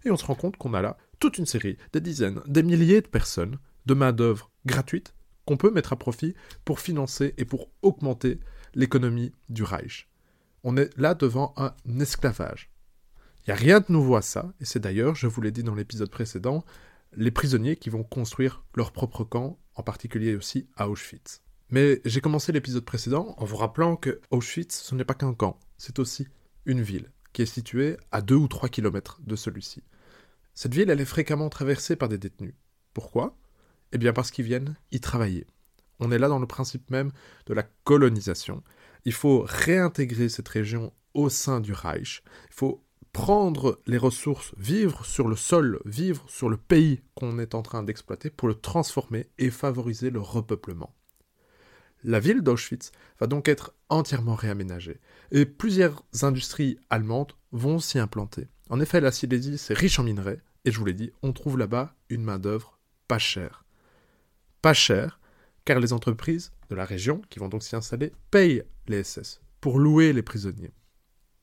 Et 0.05 0.11
on 0.11 0.17
se 0.17 0.25
rend 0.25 0.35
compte 0.35 0.57
qu'on 0.57 0.75
a 0.75 0.83
là 0.83 0.97
toute 1.19 1.39
une 1.39 1.47
série, 1.47 1.77
des 1.93 2.01
dizaines, 2.01 2.41
des 2.45 2.61
milliers 2.61 3.01
de 3.01 3.07
personnes, 3.07 3.57
de 3.87 3.95
main-d'œuvre 3.95 4.51
gratuite, 4.67 5.15
qu'on 5.45 5.57
peut 5.57 5.71
mettre 5.71 5.93
à 5.93 5.97
profit 5.97 6.35
pour 6.65 6.79
financer 6.79 7.33
et 7.37 7.45
pour 7.45 7.69
augmenter 7.81 8.39
l'économie 8.73 9.31
du 9.49 9.63
Reich. 9.63 10.09
On 10.63 10.77
est 10.77 10.95
là 10.97 11.13
devant 11.13 11.53
un 11.57 11.73
esclavage. 11.99 12.71
Il 13.45 13.49
n'y 13.49 13.53
a 13.53 13.57
rien 13.57 13.79
de 13.81 13.91
nouveau 13.91 14.15
à 14.15 14.21
ça, 14.21 14.53
et 14.61 14.65
c'est 14.65 14.79
d'ailleurs, 14.79 15.15
je 15.15 15.27
vous 15.27 15.41
l'ai 15.41 15.51
dit 15.51 15.63
dans 15.63 15.75
l'épisode 15.75 16.09
précédent, 16.09 16.63
les 17.15 17.31
prisonniers 17.31 17.75
qui 17.75 17.89
vont 17.89 18.03
construire 18.03 18.63
leur 18.75 18.91
propre 18.91 19.23
camp, 19.23 19.59
en 19.75 19.83
particulier 19.83 20.35
aussi 20.35 20.67
à 20.77 20.89
Auschwitz. 20.89 21.41
Mais 21.69 22.01
j'ai 22.05 22.21
commencé 22.21 22.51
l'épisode 22.51 22.85
précédent 22.85 23.35
en 23.37 23.45
vous 23.45 23.57
rappelant 23.57 23.95
que 23.97 24.21
Auschwitz, 24.31 24.75
ce 24.79 24.95
n'est 24.95 25.03
pas 25.03 25.13
qu'un 25.13 25.33
camp, 25.33 25.59
c'est 25.77 25.99
aussi 25.99 26.27
une 26.65 26.81
ville, 26.81 27.11
qui 27.33 27.41
est 27.41 27.47
située 27.47 27.97
à 28.11 28.21
2 28.21 28.35
ou 28.35 28.47
3 28.47 28.69
kilomètres 28.69 29.19
de 29.25 29.35
celui-ci. 29.35 29.83
Cette 30.53 30.73
ville, 30.73 30.89
elle 30.89 31.01
est 31.01 31.05
fréquemment 31.05 31.49
traversée 31.49 31.95
par 31.95 32.09
des 32.09 32.17
détenus. 32.17 32.53
Pourquoi? 32.93 33.35
Eh 33.93 33.97
bien 33.97 34.11
parce 34.11 34.31
qu'ils 34.31 34.45
viennent 34.45 34.75
y 34.91 34.99
travailler. 34.99 35.45
On 35.99 36.11
est 36.11 36.17
là 36.19 36.27
dans 36.27 36.39
le 36.39 36.47
principe 36.47 36.89
même 36.89 37.11
de 37.45 37.53
la 37.53 37.63
colonisation. 37.83 38.63
Il 39.05 39.13
faut 39.13 39.45
réintégrer 39.47 40.29
cette 40.29 40.49
région 40.49 40.91
au 41.13 41.29
sein 41.29 41.61
du 41.61 41.73
Reich. 41.73 42.23
Il 42.49 42.55
faut 42.55 42.83
prendre 43.13 43.79
les 43.85 43.99
ressources, 43.99 44.53
vivre 44.57 45.05
sur 45.05 45.27
le 45.27 45.35
sol, 45.35 45.79
vivre 45.85 46.25
sur 46.27 46.49
le 46.49 46.57
pays 46.57 47.01
qu'on 47.13 47.37
est 47.37 47.53
en 47.53 47.61
train 47.61 47.83
d'exploiter 47.83 48.31
pour 48.31 48.47
le 48.47 48.55
transformer 48.55 49.27
et 49.37 49.51
favoriser 49.51 50.09
le 50.09 50.19
repeuplement. 50.19 50.95
La 52.03 52.19
ville 52.19 52.41
d'Auschwitz 52.41 52.91
va 53.19 53.27
donc 53.27 53.47
être 53.47 53.75
entièrement 53.87 54.35
réaménagée, 54.35 54.99
et 55.31 55.45
plusieurs 55.45 56.03
industries 56.23 56.79
allemandes 56.89 57.33
vont 57.51 57.79
s'y 57.79 57.99
implanter. 57.99 58.47
En 58.69 58.81
effet, 58.81 58.99
la 58.99 59.11
Silésie, 59.11 59.59
c'est 59.59 59.77
riche 59.77 59.99
en 59.99 60.03
minerais, 60.03 60.41
et 60.65 60.71
je 60.71 60.79
vous 60.79 60.85
l'ai 60.85 60.93
dit, 60.93 61.11
on 61.21 61.31
trouve 61.31 61.57
là-bas 61.57 61.95
une 62.09 62.23
main-d'œuvre 62.23 62.79
pas 63.07 63.19
chère. 63.19 63.62
Pas 64.63 64.73
chère, 64.73 65.19
car 65.65 65.81
les 65.81 65.91
entreprises 65.91 66.53
de 66.69 66.75
la 66.75 66.85
région, 66.85 67.21
qui 67.29 67.39
vont 67.39 67.49
donc 67.49 67.63
s'y 67.63 67.75
installer, 67.75 68.13
payent 68.31 68.63
les 68.87 69.03
SS 69.03 69.41
pour 69.59 69.77
louer 69.77 70.13
les 70.13 70.21
prisonniers. 70.21 70.71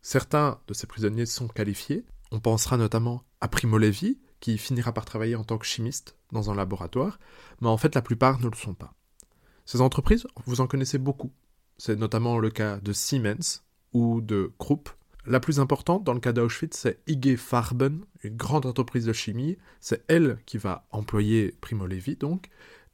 Certains 0.01 0.59
de 0.69 0.73
ces 0.73 0.87
prisonniers 0.87 1.27
sont 1.27 1.47
qualifiés. 1.47 2.07
On 2.31 2.41
pensera 2.41 2.79
notamment 2.79 3.23
à 3.43 3.49
Primo 3.49 3.77
Levi, 3.77 4.19
qui 4.41 4.57
finira 4.57 4.95
par 4.95 5.05
travailler 5.05 5.37
en 5.37 5.45
tant 5.45 5.59
que 5.59 5.67
chimiste 5.67 6.17
dans 6.33 6.51
un 6.51 6.55
laboratoire, 6.55 7.21
mais 7.61 7.69
en 7.69 7.77
fait 7.77 7.95
la 7.95 8.01
plupart 8.01 8.41
ne 8.41 8.49
le 8.49 8.57
sont 8.57 8.73
pas. 8.73 8.95
Ces 9.67 9.83
entreprises, 9.83 10.27
vous 10.47 10.63
en 10.63 10.67
connaissez 10.67 10.97
beaucoup. 10.97 11.31
C'est 11.77 11.97
notamment 11.97 12.39
le 12.39 12.49
cas 12.49 12.79
de 12.79 12.95
Siemens 12.95 13.65
ou 13.93 14.23
de 14.23 14.51
Krupp. 14.59 14.89
La 15.27 15.41
plus 15.41 15.61
importante 15.61 16.05
dans 16.05 16.15
le 16.15 16.21
cas 16.21 16.33
d'Auschwitz, 16.33 16.75
c'est 16.75 17.03
IG 17.07 17.37
Farben, 17.37 18.07
une 18.23 18.37
grande 18.39 18.65
entreprise 18.65 19.05
de 19.05 19.13
chimie. 19.13 19.59
C'est 19.79 20.05
elle 20.09 20.39
qui 20.47 20.57
va 20.57 20.87
employer 20.91 21.55
Primo 21.61 21.87
Levi, 21.87 22.17
donc. 22.17 22.49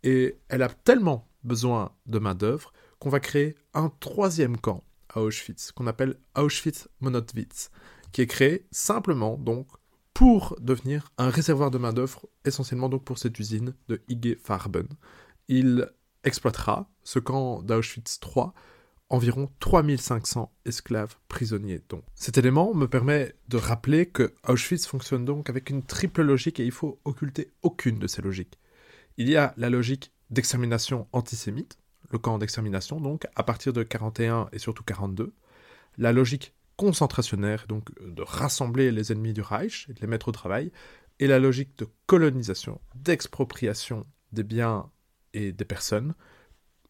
Et 0.07 0.39
elle 0.49 0.63
a 0.63 0.69
tellement 0.69 1.29
besoin 1.43 1.91
de 2.07 2.21
main-d'œuvre 2.21 2.73
qu'on 3.01 3.11
va 3.11 3.19
créer 3.19 3.57
un 3.75 3.89
troisième 3.89 4.57
camp 4.57 4.85
à 5.13 5.21
Auschwitz, 5.21 5.73
qu'on 5.73 5.89
appelle 5.89 6.15
Auschwitz-Monowitz, 6.37 7.71
qui 8.13 8.23
est 8.23 8.29
créé 8.29 8.69
simplement 8.71 9.37
donc 9.37 9.67
pour 10.15 10.57
devenir 10.61 11.11
un 11.19 11.29
réservoir 11.29 11.73
de 11.73 11.79
main-d'œuvre, 11.79 12.25
essentiellement 12.45 12.89
donc 12.89 13.03
pour 13.03 13.19
cette 13.19 13.37
usine 13.41 13.75
de 13.89 14.01
IG 14.09 14.39
Farben. 14.39 14.87
Il 15.49 15.91
exploitera 16.23 16.89
ce 17.03 17.19
camp 17.19 17.63
d'Auschwitz 17.63 18.21
III 18.25 18.47
environ 19.09 19.51
3500 19.59 20.53
esclaves 20.67 21.17
prisonniers. 21.27 21.83
Donc. 21.89 22.05
Cet 22.15 22.39
élément 22.39 22.75
me 22.75 22.87
permet 22.87 23.35
de 23.49 23.57
rappeler 23.57 24.07
que 24.07 24.35
Auschwitz 24.47 24.87
fonctionne 24.87 25.25
donc 25.25 25.51
avec 25.51 25.69
une 25.69 25.83
triple 25.83 26.23
logique 26.23 26.61
et 26.61 26.65
il 26.65 26.71
faut 26.71 27.01
occulter 27.05 27.51
aucune 27.63 27.99
de 27.99 28.07
ces 28.07 28.23
logiques. 28.23 28.57
Il 29.19 29.31
y 29.31 29.37
a 29.37 29.55
la 29.57 29.71
logique 29.71 30.13
d'extermination 30.31 31.09
antisémite, 31.13 31.79
le 32.11 32.19
camp 32.19 32.39
d'extermination 32.39 33.01
donc, 33.01 33.27
à 33.35 33.43
partir 33.43 33.73
de 33.73 33.83
41 33.83 34.49
et 34.53 34.59
surtout 34.59 34.85
42, 34.85 35.33
la 35.97 36.13
logique 36.13 36.55
concentrationnaire, 36.77 37.67
donc 37.67 37.89
de 38.01 38.23
rassembler 38.23 38.93
les 38.93 39.13
ennemis 39.13 39.33
du 39.33 39.41
Reich 39.41 39.87
et 39.89 39.95
de 39.95 40.01
les 40.01 40.07
mettre 40.07 40.29
au 40.29 40.33
travail, 40.33 40.71
et 41.19 41.27
la 41.27 41.39
logique 41.39 41.79
de 41.79 41.89
colonisation, 42.07 42.79
d'expropriation 42.95 44.07
des 44.33 44.43
biens 44.43 44.91
et 45.33 45.53
des 45.53 45.65
personnes, 45.65 46.15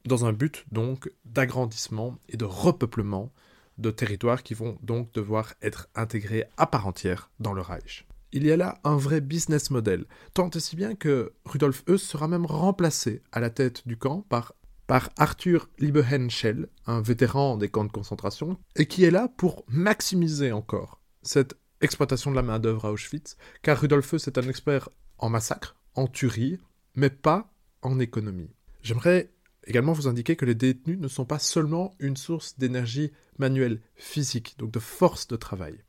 dans 0.04 0.24
un 0.24 0.32
but 0.32 0.64
donc 0.72 1.10
d'agrandissement 1.24 2.18
et 2.28 2.36
de 2.36 2.44
repeuplement 2.44 3.32
de 3.78 3.90
territoires 3.90 4.42
qui 4.42 4.54
vont 4.54 4.78
donc 4.82 5.12
devoir 5.12 5.54
être 5.62 5.88
intégrés 5.94 6.44
à 6.56 6.66
part 6.66 6.86
entière 6.86 7.30
dans 7.38 7.52
le 7.52 7.60
Reich. 7.60 8.06
Il 8.36 8.44
y 8.44 8.52
a 8.52 8.58
là 8.58 8.78
un 8.84 8.98
vrai 8.98 9.22
business 9.22 9.70
model, 9.70 10.04
tant 10.34 10.50
et 10.50 10.60
si 10.60 10.76
bien 10.76 10.94
que 10.94 11.32
Rudolf 11.46 11.82
Heuss 11.88 12.02
sera 12.02 12.28
même 12.28 12.44
remplacé 12.44 13.22
à 13.32 13.40
la 13.40 13.48
tête 13.48 13.88
du 13.88 13.96
camp 13.96 14.26
par, 14.28 14.52
par 14.86 15.08
Arthur 15.16 15.70
Liebehenschel, 15.78 16.68
un 16.84 17.00
vétéran 17.00 17.56
des 17.56 17.70
camps 17.70 17.86
de 17.86 17.90
concentration, 17.90 18.58
et 18.74 18.84
qui 18.84 19.04
est 19.04 19.10
là 19.10 19.28
pour 19.38 19.64
maximiser 19.68 20.52
encore 20.52 21.00
cette 21.22 21.56
exploitation 21.80 22.30
de 22.30 22.36
la 22.36 22.42
main-d'œuvre 22.42 22.84
à 22.84 22.92
Auschwitz, 22.92 23.38
car 23.62 23.80
Rudolf 23.80 24.12
Heuss 24.12 24.28
est 24.28 24.36
un 24.36 24.48
expert 24.50 24.90
en 25.16 25.30
massacre, 25.30 25.74
en 25.94 26.06
tuerie, 26.06 26.58
mais 26.94 27.08
pas 27.08 27.50
en 27.80 27.98
économie. 27.98 28.50
J'aimerais 28.82 29.32
également 29.64 29.94
vous 29.94 30.08
indiquer 30.08 30.36
que 30.36 30.44
les 30.44 30.54
détenus 30.54 31.00
ne 31.00 31.08
sont 31.08 31.24
pas 31.24 31.38
seulement 31.38 31.94
une 32.00 32.18
source 32.18 32.58
d'énergie 32.58 33.12
manuelle, 33.38 33.80
physique, 33.94 34.56
donc 34.58 34.72
de 34.72 34.78
force 34.78 35.26
de 35.26 35.36
travail. 35.36 35.82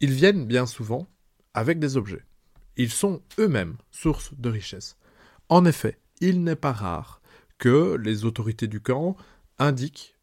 Ils 0.00 0.12
viennent 0.12 0.44
bien 0.44 0.66
souvent 0.66 1.08
avec 1.54 1.78
des 1.78 1.96
objets. 1.96 2.24
Ils 2.76 2.90
sont 2.90 3.22
eux-mêmes 3.38 3.76
source 3.90 4.32
de 4.38 4.48
richesse. 4.48 4.96
En 5.48 5.64
effet, 5.64 5.98
il 6.20 6.44
n'est 6.44 6.56
pas 6.56 6.72
rare 6.72 7.20
que 7.58 7.96
les 7.96 8.24
autorités 8.24 8.68
du 8.68 8.80
camp 8.80 9.16
indiquent 9.58 10.16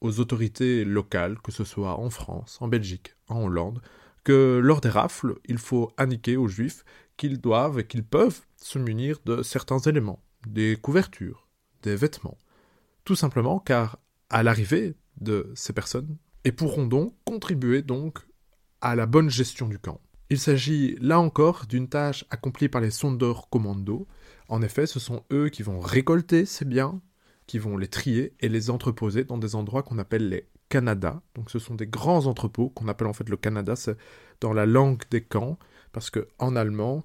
aux 0.00 0.20
autorités 0.20 0.84
locales, 0.84 1.38
que 1.40 1.52
ce 1.52 1.64
soit 1.64 1.98
en 1.98 2.10
France, 2.10 2.58
en 2.60 2.68
Belgique, 2.68 3.16
en 3.28 3.42
Hollande, 3.42 3.80
que 4.24 4.60
lors 4.62 4.80
des 4.80 4.88
rafles, 4.88 5.36
il 5.46 5.58
faut 5.58 5.92
indiquer 5.98 6.36
aux 6.36 6.48
juifs 6.48 6.84
qu'ils 7.16 7.40
doivent 7.40 7.78
et 7.78 7.86
qu'ils 7.86 8.04
peuvent 8.04 8.40
se 8.56 8.78
munir 8.78 9.18
de 9.24 9.42
certains 9.42 9.78
éléments, 9.78 10.22
des 10.46 10.76
couvertures, 10.76 11.48
des 11.82 11.96
vêtements. 11.96 12.38
Tout 13.04 13.16
simplement 13.16 13.58
car, 13.58 13.98
à 14.30 14.42
l'arrivée 14.42 14.94
de 15.20 15.50
ces 15.54 15.72
personnes, 15.72 16.16
et 16.44 16.52
pourront 16.52 16.86
donc 16.86 17.14
contribuer 17.24 17.82
donc 17.82 18.18
à 18.80 18.94
la 18.94 19.06
bonne 19.06 19.30
gestion 19.30 19.68
du 19.68 19.78
camp. 19.78 20.00
Il 20.28 20.38
s'agit 20.38 20.96
là 21.00 21.20
encore 21.20 21.66
d'une 21.66 21.88
tâche 21.88 22.24
accomplie 22.30 22.68
par 22.68 22.80
les 22.80 22.90
sondeurs 22.90 23.48
commando. 23.48 24.08
En 24.48 24.60
effet, 24.60 24.86
ce 24.86 24.98
sont 24.98 25.24
eux 25.32 25.48
qui 25.48 25.62
vont 25.62 25.78
récolter 25.78 26.46
ces 26.46 26.64
biens, 26.64 27.00
qui 27.46 27.58
vont 27.58 27.76
les 27.76 27.88
trier 27.88 28.34
et 28.40 28.48
les 28.48 28.70
entreposer 28.70 29.24
dans 29.24 29.38
des 29.38 29.54
endroits 29.54 29.84
qu'on 29.84 29.98
appelle 29.98 30.28
les 30.28 30.48
Canada. 30.68 31.22
Donc 31.34 31.50
ce 31.50 31.58
sont 31.58 31.74
des 31.74 31.86
grands 31.86 32.26
entrepôts 32.26 32.70
qu'on 32.70 32.88
appelle 32.88 33.06
en 33.06 33.12
fait 33.12 33.28
le 33.28 33.36
Canada, 33.36 33.76
c'est 33.76 33.96
dans 34.40 34.52
la 34.52 34.66
langue 34.66 35.02
des 35.10 35.22
camps, 35.22 35.58
parce 35.92 36.10
que 36.10 36.28
en 36.38 36.56
allemand, 36.56 37.04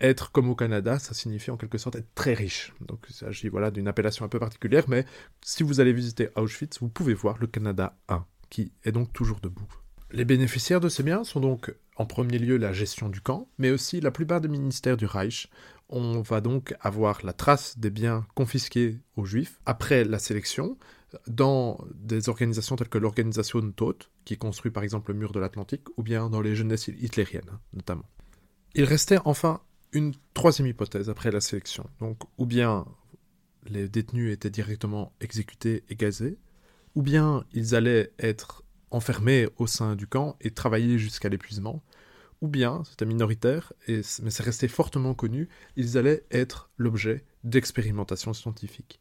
être 0.00 0.32
comme 0.32 0.48
au 0.48 0.54
Canada, 0.54 0.98
ça 0.98 1.14
signifie 1.14 1.50
en 1.50 1.56
quelque 1.56 1.78
sorte 1.78 1.96
être 1.96 2.14
très 2.14 2.34
riche. 2.34 2.72
Donc 2.80 3.04
il 3.08 3.14
s'agit 3.14 3.48
voilà, 3.48 3.70
d'une 3.70 3.88
appellation 3.88 4.24
un 4.24 4.28
peu 4.28 4.38
particulière, 4.38 4.84
mais 4.88 5.04
si 5.42 5.62
vous 5.62 5.80
allez 5.80 5.92
visiter 5.92 6.28
Auschwitz, 6.36 6.80
vous 6.80 6.88
pouvez 6.88 7.14
voir 7.14 7.38
le 7.38 7.46
Canada 7.46 7.96
1, 8.08 8.24
qui 8.50 8.72
est 8.84 8.92
donc 8.92 9.12
toujours 9.12 9.40
debout. 9.40 9.68
Les 10.10 10.24
bénéficiaires 10.24 10.80
de 10.80 10.88
ces 10.88 11.02
biens 11.02 11.24
sont 11.24 11.40
donc 11.40 11.74
en 11.96 12.06
premier 12.06 12.38
lieu 12.38 12.56
la 12.56 12.72
gestion 12.72 13.08
du 13.08 13.20
camp, 13.20 13.48
mais 13.58 13.70
aussi 13.70 14.00
la 14.00 14.10
plupart 14.10 14.40
des 14.40 14.48
ministères 14.48 14.96
du 14.96 15.06
Reich. 15.06 15.48
On 15.88 16.20
va 16.22 16.40
donc 16.40 16.74
avoir 16.80 17.24
la 17.24 17.32
trace 17.32 17.78
des 17.78 17.90
biens 17.90 18.26
confisqués 18.34 18.98
aux 19.16 19.24
juifs 19.24 19.60
après 19.66 20.04
la 20.04 20.18
sélection 20.18 20.78
dans 21.28 21.78
des 21.94 22.28
organisations 22.28 22.76
telles 22.76 22.88
que 22.88 22.98
l'organisation 22.98 23.60
Tod, 23.70 23.96
qui 24.24 24.36
construit 24.36 24.72
par 24.72 24.82
exemple 24.82 25.12
le 25.12 25.18
mur 25.18 25.32
de 25.32 25.38
l'Atlantique, 25.38 25.86
ou 25.96 26.02
bien 26.02 26.28
dans 26.28 26.40
les 26.40 26.56
jeunesses 26.56 26.88
hitlériennes 26.88 27.58
notamment. 27.72 28.08
Il 28.74 28.84
restait 28.84 29.18
enfin 29.24 29.60
une 29.92 30.14
troisième 30.32 30.66
hypothèse 30.66 31.08
après 31.08 31.30
la 31.30 31.40
sélection. 31.40 31.88
Donc, 32.00 32.18
ou 32.36 32.46
bien 32.46 32.84
les 33.66 33.88
détenus 33.88 34.32
étaient 34.32 34.50
directement 34.50 35.12
exécutés 35.20 35.84
et 35.88 35.94
gazés, 35.94 36.38
ou 36.94 37.02
bien 37.02 37.44
ils 37.52 37.74
allaient 37.74 38.12
être 38.18 38.63
enfermés 38.94 39.48
au 39.56 39.66
sein 39.66 39.96
du 39.96 40.06
camp 40.06 40.36
et 40.40 40.50
travailler 40.50 40.98
jusqu'à 40.98 41.28
l'épuisement, 41.28 41.82
ou 42.40 42.48
bien, 42.48 42.82
c'était 42.88 43.06
minoritaire, 43.06 43.72
mais 43.88 44.02
c'est 44.02 44.42
resté 44.42 44.68
fortement 44.68 45.14
connu, 45.14 45.48
ils 45.76 45.98
allaient 45.98 46.24
être 46.30 46.70
l'objet 46.76 47.24
d'expérimentations 47.42 48.34
scientifiques. 48.34 49.00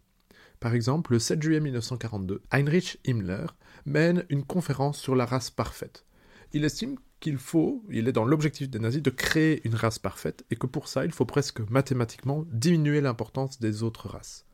Par 0.59 0.73
exemple, 0.73 1.11
le 1.11 1.19
7 1.19 1.41
juillet 1.41 1.59
1942, 1.59 2.41
Heinrich 2.51 2.99
Himmler 3.05 3.47
mène 3.85 4.25
une 4.29 4.45
conférence 4.45 4.97
sur 4.97 5.15
la 5.15 5.25
race 5.25 5.51
parfaite. 5.51 6.05
Il 6.53 6.63
estime 6.63 6.97
qu'il 7.19 7.37
faut, 7.37 7.83
il 7.89 8.07
est 8.07 8.13
dans 8.13 8.25
l'objectif 8.25 8.69
des 8.69 8.79
nazis 8.79 9.01
de 9.01 9.09
créer 9.09 9.65
une 9.67 9.75
race 9.75 9.99
parfaite, 9.99 10.45
et 10.51 10.55
que 10.55 10.67
pour 10.67 10.87
ça, 10.87 11.03
il 11.05 11.11
faut 11.11 11.25
presque 11.25 11.59
mathématiquement 11.69 12.45
diminuer 12.51 13.01
l'importance 13.01 13.59
des 13.59 13.83
autres 13.83 14.07
races. 14.07 14.45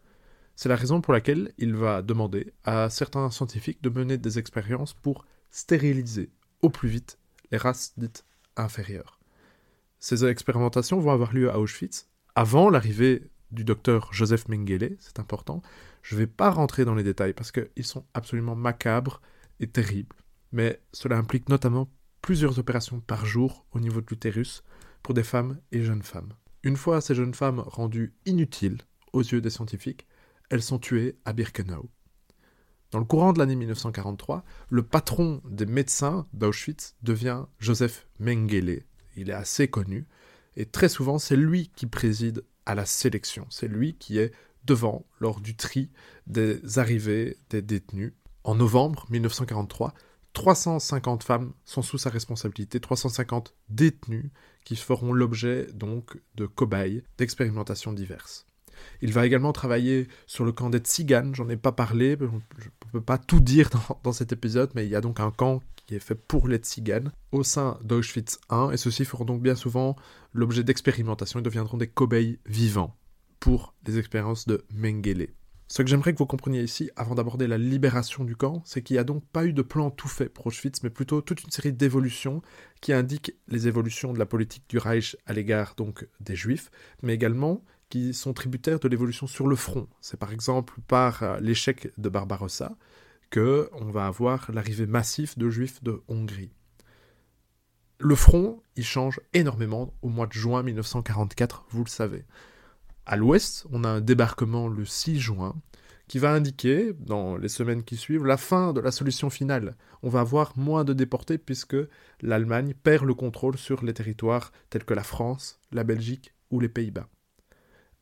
C'est 0.62 0.68
la 0.68 0.76
raison 0.76 1.00
pour 1.00 1.14
laquelle 1.14 1.54
il 1.58 1.74
va 1.74 2.02
demander 2.02 2.52
à 2.66 2.90
certains 2.90 3.32
scientifiques 3.32 3.82
de 3.82 3.90
mener 3.90 4.18
des 4.18 4.40
expériences 4.40 4.94
pour 4.94 5.24
stériliser 5.52 6.32
au 6.62 6.70
plus 6.70 6.90
vite 6.90 7.18
les 7.50 7.58
races 7.58 7.94
dites 7.96 8.26
inférieures. 8.58 9.22
Ces 10.00 10.26
expérimentations 10.26 11.00
vont 11.00 11.12
avoir 11.12 11.32
lieu 11.32 11.50
à 11.50 11.60
Auschwitz 11.60 12.10
avant 12.36 12.70
l'arrivée 12.70 13.30
du 13.52 13.64
docteur 13.64 14.12
Joseph 14.12 14.50
Mengele, 14.50 14.98
c'est 15.00 15.22
important. 15.22 15.62
Je 16.02 16.16
ne 16.16 16.20
vais 16.20 16.28
pas 16.28 16.50
rentrer 16.50 16.84
dans 16.84 16.96
les 16.96 17.04
détails 17.04 17.32
parce 17.32 17.54
qu'ils 17.54 17.86
sont 17.86 18.04
absolument 18.14 18.58
macabres 18.58 19.22
et 19.62 19.68
terribles, 19.68 20.18
mais 20.52 20.82
cela 20.92 21.16
implique 21.16 21.48
notamment 21.48 21.90
plusieurs 22.22 22.60
opérations 22.60 23.00
par 23.00 23.26
jour 23.26 23.66
au 23.72 23.80
niveau 23.80 24.02
de 24.02 24.08
l'utérus 24.10 24.66
pour 25.04 25.14
des 25.14 25.24
femmes 25.24 25.58
et 25.72 25.84
jeunes 25.84 26.04
femmes. 26.04 26.34
Une 26.64 26.76
fois 26.76 27.00
ces 27.00 27.16
jeunes 27.16 27.34
femmes 27.34 27.62
rendues 27.62 28.14
inutiles 28.26 28.80
aux 29.14 29.22
yeux 29.22 29.40
des 29.40 29.50
scientifiques, 29.50 30.06
elles 30.50 30.64
sont 30.64 30.80
tuées 30.80 31.18
à 31.26 31.34
Birkenau. 31.34 31.90
Dans 32.92 33.00
le 33.00 33.06
courant 33.06 33.34
de 33.34 33.40
l'année 33.40 33.56
1943, 33.56 34.44
le 34.70 34.84
patron 34.84 35.42
des 35.46 35.68
médecins 35.68 36.28
d'Auschwitz 36.34 36.96
devient 37.04 37.46
Joseph 37.60 38.08
Mengele. 38.20 38.84
Il 39.16 39.30
est 39.30 39.34
assez 39.34 39.68
connu, 39.68 40.08
et 40.56 40.66
très 40.66 40.90
souvent 40.90 41.20
c'est 41.20 41.36
lui 41.36 41.70
qui 41.76 41.86
préside 41.86 42.44
à 42.66 42.74
la 42.74 42.86
sélection. 42.86 43.46
C'est 43.50 43.68
lui 43.68 43.96
qui 43.96 44.18
est 44.18 44.34
devant 44.66 45.06
lors 45.20 45.40
du 45.40 45.56
tri 45.56 45.92
des 46.26 46.80
arrivées 46.80 47.38
des 47.50 47.62
détenus. 47.62 48.14
En 48.44 48.56
novembre 48.56 49.06
1943, 49.10 49.94
350 50.34 51.24
femmes 51.24 51.54
sont 51.66 51.82
sous 51.82 51.98
sa 51.98 52.10
responsabilité, 52.10 52.80
350 52.80 53.56
détenus 53.70 54.32
qui 54.64 54.76
feront 54.76 55.14
l'objet 55.14 55.68
donc 55.74 56.20
de 56.36 56.46
cobayes 56.46 57.04
d'expérimentations 57.18 57.94
diverses. 57.94 58.46
Il 59.02 59.14
va 59.14 59.26
également 59.26 59.54
travailler 59.54 60.08
sur 60.28 60.46
le 60.46 60.52
camp 60.52 60.70
des 60.70 60.80
Tziganes, 60.80 61.36
j'en 61.36 61.50
ai 61.50 61.58
pas 61.58 61.72
parlé, 61.72 62.18
je 62.20 62.26
ne 62.26 62.92
peux 62.92 63.02
pas 63.02 63.18
tout 63.18 63.40
dire 63.40 63.70
dans, 64.04 64.14
cet 64.14 64.32
épisode, 64.32 64.72
mais 64.76 64.86
il 64.86 64.90
y 64.90 64.96
a 64.96 65.02
donc 65.02 65.20
un 65.20 65.32
camp 65.32 65.62
qui 65.86 65.96
est 65.96 66.00
fait 66.00 66.16
pour 66.16 66.48
les 66.48 66.58
Tziganes 66.58 67.12
au 67.32 67.44
sein 67.44 67.80
d'Auschwitz 67.84 68.40
I, 68.52 68.74
et 68.74 68.78
ceux-ci 68.78 69.06
feront 69.06 69.26
donc 69.26 69.42
bien 69.42 69.56
souvent 69.56 69.96
l'objet 70.34 70.64
d'expérimentations, 70.64 71.40
ils 71.40 71.44
deviendront 71.44 71.78
des 71.78 71.88
cobayes 71.88 72.40
vivants 72.46 72.96
pour 73.40 73.74
les 73.88 73.98
expériences 73.98 74.48
de 74.48 74.66
Mengele. 74.74 75.30
Ce 75.72 75.84
que 75.84 75.88
j'aimerais 75.88 76.14
que 76.14 76.18
vous 76.18 76.26
compreniez 76.26 76.64
ici, 76.64 76.90
avant 76.96 77.14
d'aborder 77.14 77.46
la 77.46 77.60
libération 77.60 78.24
du 78.24 78.36
camp, 78.36 78.64
c'est 78.66 78.82
qu'il 78.82 78.96
n'y 78.96 79.00
a 79.00 79.04
donc 79.04 79.24
pas 79.28 79.46
eu 79.46 79.54
de 79.54 79.62
plan 79.62 79.92
tout 79.92 80.08
fait 80.08 80.28
pour 80.28 80.48
Auschwitz, 80.48 80.82
mais 80.82 80.90
plutôt 80.90 81.22
toute 81.22 81.44
une 81.44 81.52
série 81.52 81.72
d'évolutions 81.72 82.42
qui 82.82 82.92
indiquent 82.92 83.36
les 83.48 83.68
évolutions 83.68 84.12
de 84.12 84.18
la 84.18 84.26
politique 84.26 84.64
du 84.68 84.80
Reich 84.80 85.16
à 85.28 85.34
l'égard 85.34 85.76
donc 85.78 86.08
des 86.22 86.36
Juifs, 86.36 86.72
mais 87.04 87.14
également 87.14 87.64
qui 87.90 88.14
sont 88.14 88.34
tributaires 88.34 88.80
de 88.80 88.88
l'évolution 88.88 89.28
sur 89.28 89.48
le 89.48 89.56
front. 89.56 89.88
C'est 90.02 90.20
par 90.20 90.32
exemple 90.32 90.76
par 90.88 91.24
euh, 91.24 91.40
l'échec 91.40 91.92
de 91.98 92.10
Barbarossa 92.10 92.76
que 93.30 93.70
on 93.74 93.92
va 93.92 94.08
avoir 94.08 94.52
l'arrivée 94.52 94.88
massive 94.88 95.38
de 95.38 95.50
Juifs 95.50 95.84
de 95.84 96.02
Hongrie. 96.08 96.52
Le 98.00 98.16
front, 98.16 98.64
il 98.76 98.86
change 98.86 99.20
énormément 99.34 99.94
au 100.02 100.10
mois 100.10 100.28
de 100.28 100.34
juin 100.34 100.64
1944, 100.64 101.66
vous 101.70 101.84
le 101.84 101.90
savez. 101.90 102.26
À 103.06 103.18
l'ouest, 103.18 103.66
on 103.72 103.84
a 103.84 103.90
un 103.90 104.02
débarquement 104.02 104.68
le 104.68 104.86
6 104.86 105.20
juin 105.20 105.56
qui 106.08 106.18
va 106.18 106.32
indiquer, 106.32 106.94
dans 106.98 107.38
les 107.38 107.50
semaines 107.50 107.84
qui 107.84 107.96
suivent, 107.96 108.26
la 108.26 108.38
fin 108.38 108.74
de 108.74 108.80
la 108.82 108.92
solution 108.92 109.30
finale. 109.30 109.76
On 110.02 110.10
va 110.10 110.22
avoir 110.22 110.58
moins 110.58 110.84
de 110.84 110.94
déportés 110.94 111.38
puisque 111.38 111.78
l'Allemagne 112.22 112.74
perd 112.74 113.06
le 113.06 113.14
contrôle 113.14 113.58
sur 113.58 113.84
les 113.84 113.94
territoires 113.94 114.52
tels 114.72 114.86
que 114.86 114.96
la 114.96 115.04
France, 115.04 115.60
la 115.72 115.84
Belgique 115.84 116.34
ou 116.50 116.60
les 116.60 116.70
Pays-Bas. 116.70 117.08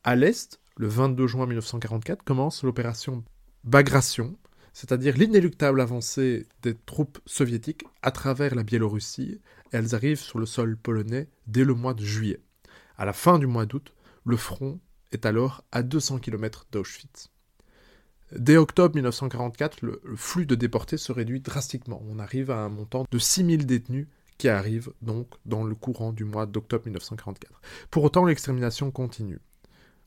À 0.08 0.16
l'est, 0.16 0.62
le 0.78 0.88
22 0.88 1.28
juin 1.28 1.48
1944, 1.48 2.24
commence 2.24 2.64
l'opération 2.64 3.26
Bagration, 3.66 4.38
c'est-à-dire 4.72 5.18
l'inéluctable 5.18 5.82
avancée 5.82 6.48
des 6.62 6.76
troupes 6.76 7.20
soviétiques 7.26 7.84
à 8.02 8.12
travers 8.12 8.56
la 8.56 8.64
Biélorussie, 8.64 9.42
elles 9.74 9.96
arrivent 9.96 10.22
sur 10.22 10.40
le 10.40 10.46
sol 10.46 10.78
polonais 10.78 11.28
dès 11.48 11.66
le 11.66 11.74
mois 11.74 11.94
de 11.94 12.06
juillet. 12.06 12.40
À 12.98 13.04
la 13.04 13.12
fin 13.12 13.38
du 13.38 13.48
mois 13.48 13.66
d'août, 13.66 13.94
le 14.24 14.38
front 14.38 14.80
est 15.12 15.26
alors 15.26 15.66
à 15.74 15.84
200 15.84 16.20
km 16.20 16.68
d'Auschwitz. 16.72 17.28
Dès 18.32 18.56
octobre 18.56 18.96
1944, 18.96 19.82
le, 19.82 20.02
flux 20.16 20.46
de 20.46 20.56
déportés 20.56 20.96
se 20.96 21.12
réduit 21.12 21.42
drastiquement. 21.42 22.02
On 22.10 22.20
arrive 22.20 22.50
à 22.50 22.60
un 22.60 22.70
montant 22.70 23.06
de 23.12 23.20
6000 23.20 23.66
détenus 23.66 24.08
qui 24.38 24.48
arrivent 24.48 24.94
donc 25.02 25.28
dans 25.46 25.66
le 25.66 25.76
courant 25.76 26.14
du 26.14 26.24
mois 26.24 26.46
d'octobre 26.46 26.86
1944. 26.86 27.60
Pour 27.92 28.06
autant, 28.06 28.24
l'extermination 28.24 28.90
continue. 28.90 29.42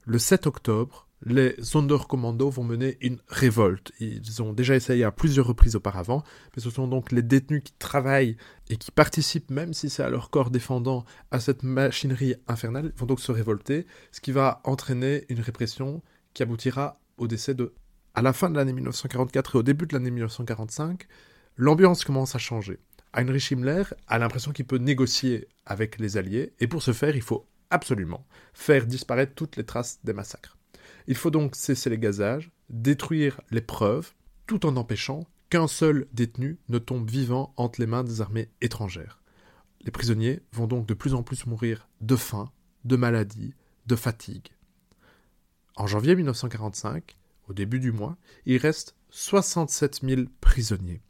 Le 0.04 0.18
7 0.18 0.46
octobre, 0.46 1.06
les 1.22 1.54
Sonderkommando 1.62 2.48
vont 2.48 2.64
mener 2.64 2.96
une 3.02 3.18
révolte. 3.28 3.92
Ils 4.00 4.42
ont 4.42 4.54
déjà 4.54 4.74
essayé 4.74 5.04
à 5.04 5.12
plusieurs 5.12 5.46
reprises 5.46 5.76
auparavant, 5.76 6.22
mais 6.56 6.62
ce 6.62 6.70
sont 6.70 6.88
donc 6.88 7.12
les 7.12 7.22
détenus 7.22 7.62
qui 7.62 7.74
travaillent 7.78 8.38
et 8.70 8.76
qui 8.76 8.90
participent, 8.90 9.50
même 9.50 9.74
si 9.74 9.90
c'est 9.90 10.02
à 10.02 10.08
leur 10.08 10.30
corps 10.30 10.50
défendant, 10.50 11.04
à 11.30 11.38
cette 11.38 11.62
machinerie 11.62 12.34
infernale, 12.48 12.92
vont 12.96 13.04
donc 13.04 13.20
se 13.20 13.32
révolter, 13.32 13.86
ce 14.12 14.20
qui 14.22 14.32
va 14.32 14.62
entraîner 14.64 15.26
une 15.28 15.40
répression 15.40 16.02
qui 16.32 16.42
aboutira 16.42 16.98
au 17.18 17.26
décès 17.26 17.54
de... 17.54 17.74
À 18.14 18.22
la 18.22 18.32
fin 18.32 18.48
de 18.48 18.56
l'année 18.56 18.72
1944 18.72 19.54
et 19.54 19.58
au 19.58 19.62
début 19.62 19.86
de 19.86 19.92
l'année 19.92 20.10
1945, 20.10 21.06
l'ambiance 21.56 22.04
commence 22.04 22.34
à 22.34 22.38
changer. 22.38 22.78
Heinrich 23.12 23.52
Himmler 23.52 23.82
a 24.06 24.18
l'impression 24.18 24.52
qu'il 24.52 24.64
peut 24.64 24.78
négocier 24.78 25.48
avec 25.66 25.98
les 25.98 26.16
Alliés, 26.16 26.54
et 26.58 26.66
pour 26.66 26.82
ce 26.82 26.92
faire, 26.92 27.14
il 27.14 27.22
faut 27.22 27.46
absolument 27.70 28.26
faire 28.52 28.86
disparaître 28.86 29.34
toutes 29.34 29.56
les 29.56 29.64
traces 29.64 30.00
des 30.04 30.12
massacres. 30.12 30.58
Il 31.06 31.16
faut 31.16 31.30
donc 31.30 31.56
cesser 31.56 31.90
les 31.90 31.98
gazages, 31.98 32.50
détruire 32.68 33.40
les 33.50 33.60
preuves, 33.60 34.12
tout 34.46 34.66
en 34.66 34.76
empêchant 34.76 35.26
qu'un 35.48 35.66
seul 35.66 36.06
détenu 36.12 36.58
ne 36.68 36.78
tombe 36.78 37.10
vivant 37.10 37.52
entre 37.56 37.80
les 37.80 37.86
mains 37.86 38.04
des 38.04 38.20
armées 38.20 38.50
étrangères. 38.60 39.20
Les 39.82 39.90
prisonniers 39.90 40.40
vont 40.52 40.66
donc 40.66 40.86
de 40.86 40.94
plus 40.94 41.14
en 41.14 41.22
plus 41.22 41.46
mourir 41.46 41.88
de 42.00 42.16
faim, 42.16 42.52
de 42.84 42.96
maladie, 42.96 43.54
de 43.86 43.96
fatigue. 43.96 44.48
En 45.76 45.86
janvier 45.86 46.14
1945, 46.14 47.16
au 47.48 47.52
début 47.52 47.80
du 47.80 47.90
mois, 47.90 48.16
il 48.46 48.58
reste 48.58 48.94
67 49.10 50.00
000 50.04 50.22
prisonniers. 50.40 51.00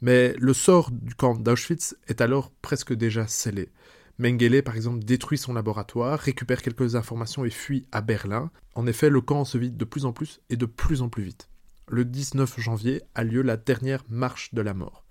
Mais 0.00 0.34
le 0.38 0.52
sort 0.52 0.90
du 0.90 1.14
camp 1.14 1.34
d'Auschwitz 1.34 1.96
est 2.06 2.20
alors 2.20 2.50
presque 2.62 2.92
déjà 2.92 3.26
scellé. 3.26 3.70
Mengele, 4.18 4.62
par 4.62 4.76
exemple, 4.76 5.04
détruit 5.04 5.38
son 5.38 5.54
laboratoire, 5.54 6.18
récupère 6.18 6.62
quelques 6.62 6.96
informations 6.96 7.44
et 7.44 7.50
fuit 7.50 7.86
à 7.92 8.00
Berlin. 8.00 8.50
En 8.74 8.86
effet, 8.86 9.10
le 9.10 9.20
camp 9.20 9.44
se 9.44 9.58
vide 9.58 9.76
de 9.76 9.84
plus 9.84 10.04
en 10.04 10.12
plus 10.12 10.40
et 10.50 10.56
de 10.56 10.66
plus 10.66 11.02
en 11.02 11.08
plus 11.08 11.22
vite. 11.22 11.48
Le 11.88 12.04
19 12.04 12.60
janvier 12.60 13.02
a 13.14 13.24
lieu 13.24 13.42
la 13.42 13.56
dernière 13.56 14.04
marche 14.08 14.54
de 14.54 14.62
la 14.62 14.74
mort. 14.74 15.04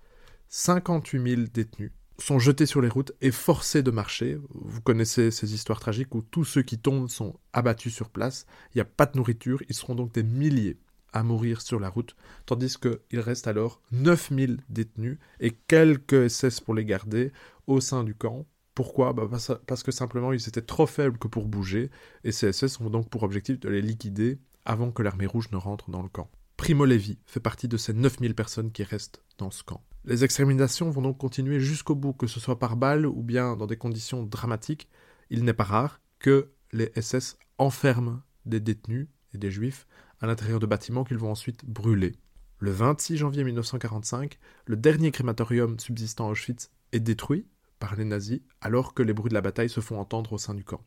58 0.50 1.36
000 1.36 1.42
détenus 1.54 1.92
sont 2.18 2.40
jetés 2.40 2.66
sur 2.66 2.82
les 2.82 2.90
routes 2.90 3.14
et 3.22 3.32
forcés 3.32 3.84
de 3.84 3.92
marcher. 3.92 4.40
Vous 4.54 4.82
connaissez 4.82 5.32
ces 5.32 5.54
histoires 5.54 5.80
tragiques 5.80 6.14
où 6.16 6.22
tous 6.22 6.46
ceux 6.46 6.62
qui 6.62 6.78
tombent 6.78 7.10
sont 7.10 7.40
abattus 7.54 7.94
sur 7.94 8.10
place. 8.10 8.46
Il 8.74 8.78
n'y 8.78 8.82
a 8.82 8.86
pas 8.86 9.06
de 9.06 9.18
nourriture. 9.18 9.62
Ils 9.70 9.76
seront 9.76 9.96
donc 9.96 10.14
des 10.14 10.24
milliers 10.24 10.78
à 11.14 11.24
mourir 11.24 11.62
sur 11.62 11.80
la 11.80 11.90
route, 11.90 12.16
tandis 12.46 12.78
qu'il 12.78 13.20
reste 13.20 13.48
alors 13.48 13.82
9000 13.92 14.60
détenus 14.70 15.18
et 15.40 15.52
quelques 15.52 16.30
SS 16.30 16.62
pour 16.62 16.74
les 16.74 16.86
garder 16.86 17.34
au 17.68 17.82
sein 17.82 18.04
du 18.04 18.16
camp 18.16 18.46
pourquoi? 18.74 19.14
Bah, 19.14 19.28
Parce 19.68 19.84
que 19.84 19.92
simplement 19.92 20.34
ils 20.34 20.48
étaient 20.48 20.62
trop 20.62 20.86
faibles 20.86 21.18
que 21.18 21.28
pour 21.28 21.48
bouger, 21.48 21.90
et 22.24 22.32
ces 22.32 22.52
SS 22.52 22.80
ont 22.80 22.90
donc 22.90 23.10
pour 23.10 23.24
objectif 23.24 23.60
de 23.60 23.70
les 23.70 23.82
liquider 23.82 24.40
avant 24.66 24.92
que 24.92 25.02
l'armée 25.02 25.26
rouge 25.26 25.50
ne 25.52 25.58
rentre 25.58 25.90
dans 25.90 26.02
le 26.02 26.10
camp. 26.10 26.30
Primo 26.58 26.86
Levi 26.86 27.18
fait 27.26 27.40
partie 27.40 27.68
de 27.68 27.78
ces 27.78 27.94
9000 27.94 28.36
personnes 28.36 28.72
qui 28.72 28.84
restent 28.84 29.24
dans 29.38 29.50
ce 29.50 29.64
camp. 29.64 29.84
Les 30.06 30.24
exterminations 30.24 30.90
vont 30.90 31.02
donc 31.02 31.18
continuer 31.18 31.60
jusqu'au 31.60 31.96
bout, 31.96 32.14
que 32.14 32.28
ce 32.28 32.40
soit 32.40 32.60
par 32.60 32.76
balle 32.76 33.06
ou 33.06 33.24
bien 33.24 33.56
dans 33.56 33.68
des 33.68 33.78
conditions 33.78 34.24
dramatiques. 34.24 34.88
Il 35.30 35.44
n'est 35.44 35.54
pas 35.54 35.64
rare 35.64 36.02
que 36.20 36.52
les 36.72 36.92
SS 37.00 37.38
enferment 37.58 38.22
des 38.46 38.60
détenus 38.60 39.08
et 39.34 39.38
des 39.38 39.52
juifs 39.52 39.88
à 40.20 40.28
l'intérieur 40.28 40.60
de 40.60 40.66
bâtiments 40.66 41.04
qu'ils 41.04 41.18
vont 41.18 41.32
ensuite 41.32 41.66
brûler. 41.66 42.16
Le 42.60 42.72
26 42.72 43.18
janvier 43.18 43.44
1945, 43.44 44.38
le 44.66 44.76
dernier 44.76 45.12
crématorium 45.12 45.80
subsistant 45.80 46.28
à 46.28 46.32
Auschwitz 46.32 46.70
est 46.92 47.00
détruit 47.00 47.48
par 47.82 47.96
les 47.98 48.06
nazis 48.06 48.40
alors 48.62 48.94
que 48.94 49.04
les 49.04 49.12
bruits 49.12 49.30
de 49.30 49.34
la 49.34 49.42
bataille 49.42 49.70
se 49.70 49.82
font 49.82 50.00
entendre 50.00 50.32
au 50.32 50.38
sein 50.38 50.54
du 50.54 50.64
camp. 50.64 50.86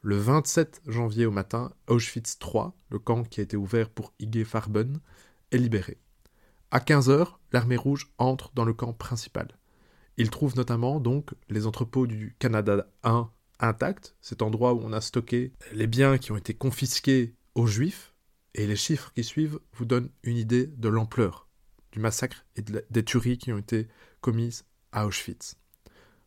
Le 0.00 0.16
27 0.16 0.82
janvier 0.86 1.26
au 1.26 1.30
matin, 1.30 1.72
Auschwitz 1.86 2.38
III, 2.42 2.70
le 2.90 2.98
camp 2.98 3.22
qui 3.22 3.40
a 3.40 3.42
été 3.42 3.56
ouvert 3.56 3.90
pour 3.90 4.12
IG 4.18 4.44
Farben, 4.44 5.00
est 5.52 5.58
libéré. 5.58 5.98
À 6.70 6.78
15h, 6.78 7.34
l'armée 7.52 7.76
rouge 7.76 8.10
entre 8.18 8.50
dans 8.54 8.64
le 8.64 8.72
camp 8.72 8.92
principal. 8.92 9.48
Il 10.16 10.30
trouve 10.30 10.56
notamment 10.56 11.00
donc 11.00 11.34
les 11.50 11.66
entrepôts 11.66 12.06
du 12.06 12.34
Canada 12.38 12.88
1 13.04 13.30
intacts, 13.60 14.16
cet 14.20 14.42
endroit 14.42 14.74
où 14.74 14.80
on 14.82 14.92
a 14.92 15.00
stocké 15.00 15.52
les 15.72 15.86
biens 15.86 16.18
qui 16.18 16.32
ont 16.32 16.36
été 16.36 16.54
confisqués 16.54 17.34
aux 17.54 17.66
juifs, 17.66 18.14
et 18.54 18.66
les 18.66 18.76
chiffres 18.76 19.12
qui 19.12 19.22
suivent 19.22 19.60
vous 19.74 19.84
donnent 19.84 20.10
une 20.22 20.38
idée 20.38 20.66
de 20.66 20.88
l'ampleur 20.88 21.46
du 21.92 22.00
massacre 22.00 22.46
et 22.56 22.62
des 22.62 23.04
tueries 23.04 23.38
qui 23.38 23.52
ont 23.52 23.58
été 23.58 23.88
commises 24.20 24.64
à 24.92 25.06
Auschwitz. 25.06 25.56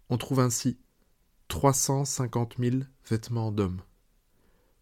On 0.10 0.18
trouve 0.18 0.40
ainsi 0.40 0.80
350 1.50 2.56
000 2.60 2.78
vêtements 3.08 3.52
d'hommes, 3.52 3.82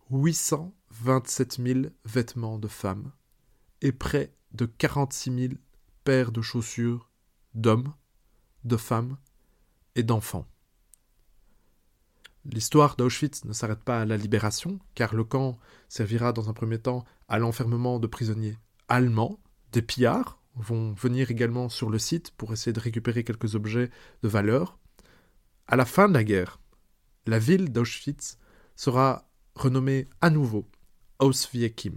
827 0.10 1.62
000 1.62 1.80
vêtements 2.06 2.58
de 2.58 2.68
femmes 2.68 3.12
et 3.82 3.92
près 3.92 4.34
de 4.54 4.66
46 4.66 5.40
000 5.50 5.54
paires 6.04 6.32
de 6.32 6.42
chaussures 6.42 7.10
d'hommes, 7.54 7.94
de 8.64 8.78
femmes 8.78 9.18
et 9.96 10.04
d'enfants. 10.04 10.48
L'histoire 12.46 12.96
d'Auschwitz 12.96 13.44
ne 13.44 13.52
s'arrête 13.52 13.84
pas 13.84 14.00
à 14.00 14.06
la 14.06 14.16
libération, 14.16 14.80
car 14.96 15.14
le 15.14 15.26
camp 15.26 15.60
servira 15.90 16.32
dans 16.32 16.50
un 16.50 16.54
premier 16.54 16.80
temps 16.80 17.04
à 17.28 17.40
l'enfermement 17.40 18.00
de 18.00 18.08
prisonniers 18.08 18.58
allemands. 18.88 19.38
Des 19.74 19.82
pillards 19.82 20.42
vont 20.56 20.94
venir 20.94 21.30
également 21.30 21.68
sur 21.68 21.90
le 21.90 22.00
site 22.00 22.32
pour 22.32 22.54
essayer 22.54 22.72
de 22.72 22.80
récupérer 22.80 23.26
quelques 23.26 23.56
objets 23.56 23.92
de 24.24 24.30
valeur. 24.30 24.80
À 25.70 25.76
la 25.76 25.84
fin 25.84 26.08
de 26.08 26.14
la 26.14 26.24
guerre, 26.24 26.62
la 27.26 27.40
ville 27.40 27.74
d'Auschwitz 27.74 28.40
sera 28.78 29.30
renommée 29.54 30.08
à 30.22 30.30
nouveau 30.30 30.66
Auschwitz. 31.20 31.90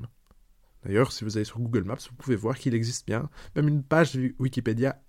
D'ailleurs, 0.82 1.12
si 1.12 1.22
vous 1.22 1.36
allez 1.36 1.44
sur 1.44 1.60
Google 1.60 1.84
Maps, 1.84 1.98
vous 2.10 2.16
pouvez 2.16 2.34
voir 2.34 2.58
qu'il 2.58 2.74
existe 2.74 3.06
bien 3.06 3.30
même 3.54 3.68
une 3.68 3.84
page 3.84 4.18
Wikipédia 4.40 5.00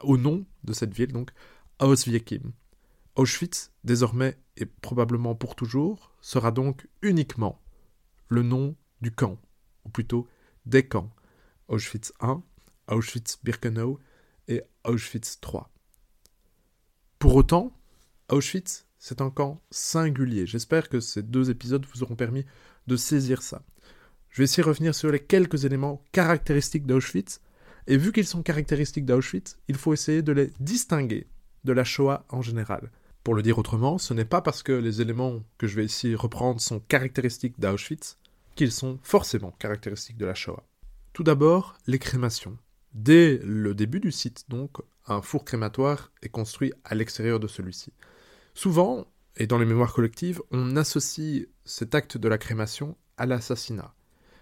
au 0.00 0.18
nom 0.18 0.44
de 0.62 0.74
cette 0.74 0.92
ville, 0.92 1.12
donc 1.12 1.30
Auschwitz. 1.78 2.42
Auschwitz, 3.16 3.70
désormais 3.82 4.38
et 4.58 4.66
probablement 4.66 5.34
pour 5.34 5.56
toujours, 5.56 6.12
sera 6.20 6.50
donc 6.50 6.86
uniquement 7.00 7.62
le 8.28 8.42
nom 8.42 8.76
du 9.00 9.10
camp, 9.10 9.40
ou 9.86 9.88
plutôt 9.88 10.28
des 10.66 10.86
camps. 10.86 11.10
Auschwitz 11.68 12.12
I, 12.20 12.34
Auschwitz-Birkenau 12.88 13.98
et 14.48 14.62
Auschwitz 14.84 15.38
III. 15.42 15.62
Pour 17.18 17.36
autant, 17.36 17.72
Auschwitz, 18.32 18.86
c'est 18.98 19.20
un 19.20 19.28
camp 19.28 19.60
singulier. 19.70 20.46
J'espère 20.46 20.88
que 20.88 21.00
ces 21.00 21.22
deux 21.22 21.50
épisodes 21.50 21.84
vous 21.92 22.02
auront 22.02 22.16
permis 22.16 22.46
de 22.86 22.96
saisir 22.96 23.42
ça. 23.42 23.62
Je 24.30 24.38
vais 24.38 24.44
essayer 24.44 24.62
de 24.62 24.68
revenir 24.68 24.94
sur 24.94 25.12
les 25.12 25.20
quelques 25.20 25.66
éléments 25.66 26.02
caractéristiques 26.12 26.86
d'Auschwitz, 26.86 27.42
et 27.86 27.98
vu 27.98 28.10
qu'ils 28.10 28.26
sont 28.26 28.42
caractéristiques 28.42 29.04
d'Auschwitz, 29.04 29.58
il 29.68 29.76
faut 29.76 29.92
essayer 29.92 30.22
de 30.22 30.32
les 30.32 30.50
distinguer 30.60 31.26
de 31.64 31.72
la 31.74 31.84
Shoah 31.84 32.24
en 32.30 32.40
général. 32.40 32.90
Pour 33.22 33.34
le 33.34 33.42
dire 33.42 33.58
autrement, 33.58 33.98
ce 33.98 34.14
n'est 34.14 34.24
pas 34.24 34.40
parce 34.40 34.62
que 34.62 34.72
les 34.72 35.02
éléments 35.02 35.42
que 35.58 35.66
je 35.66 35.76
vais 35.76 35.84
ici 35.84 36.14
reprendre 36.14 36.60
sont 36.60 36.80
caractéristiques 36.80 37.60
d'Auschwitz 37.60 38.16
qu'ils 38.54 38.72
sont 38.72 38.98
forcément 39.02 39.54
caractéristiques 39.58 40.16
de 40.16 40.26
la 40.26 40.34
Shoah. 40.34 40.64
Tout 41.12 41.22
d'abord, 41.22 41.76
les 41.86 41.98
crémations. 41.98 42.56
Dès 42.94 43.40
le 43.44 43.74
début 43.74 44.00
du 44.00 44.10
site, 44.10 44.46
donc, 44.48 44.78
un 45.06 45.20
four 45.20 45.44
crématoire 45.44 46.10
est 46.22 46.30
construit 46.30 46.72
à 46.84 46.94
l'extérieur 46.94 47.40
de 47.40 47.46
celui-ci. 47.46 47.92
Souvent, 48.54 49.06
et 49.36 49.46
dans 49.46 49.58
les 49.58 49.64
mémoires 49.64 49.94
collectives, 49.94 50.42
on 50.50 50.76
associe 50.76 51.46
cet 51.64 51.94
acte 51.94 52.16
de 52.16 52.28
la 52.28 52.38
crémation 52.38 52.96
à 53.16 53.26
l'assassinat. 53.26 53.94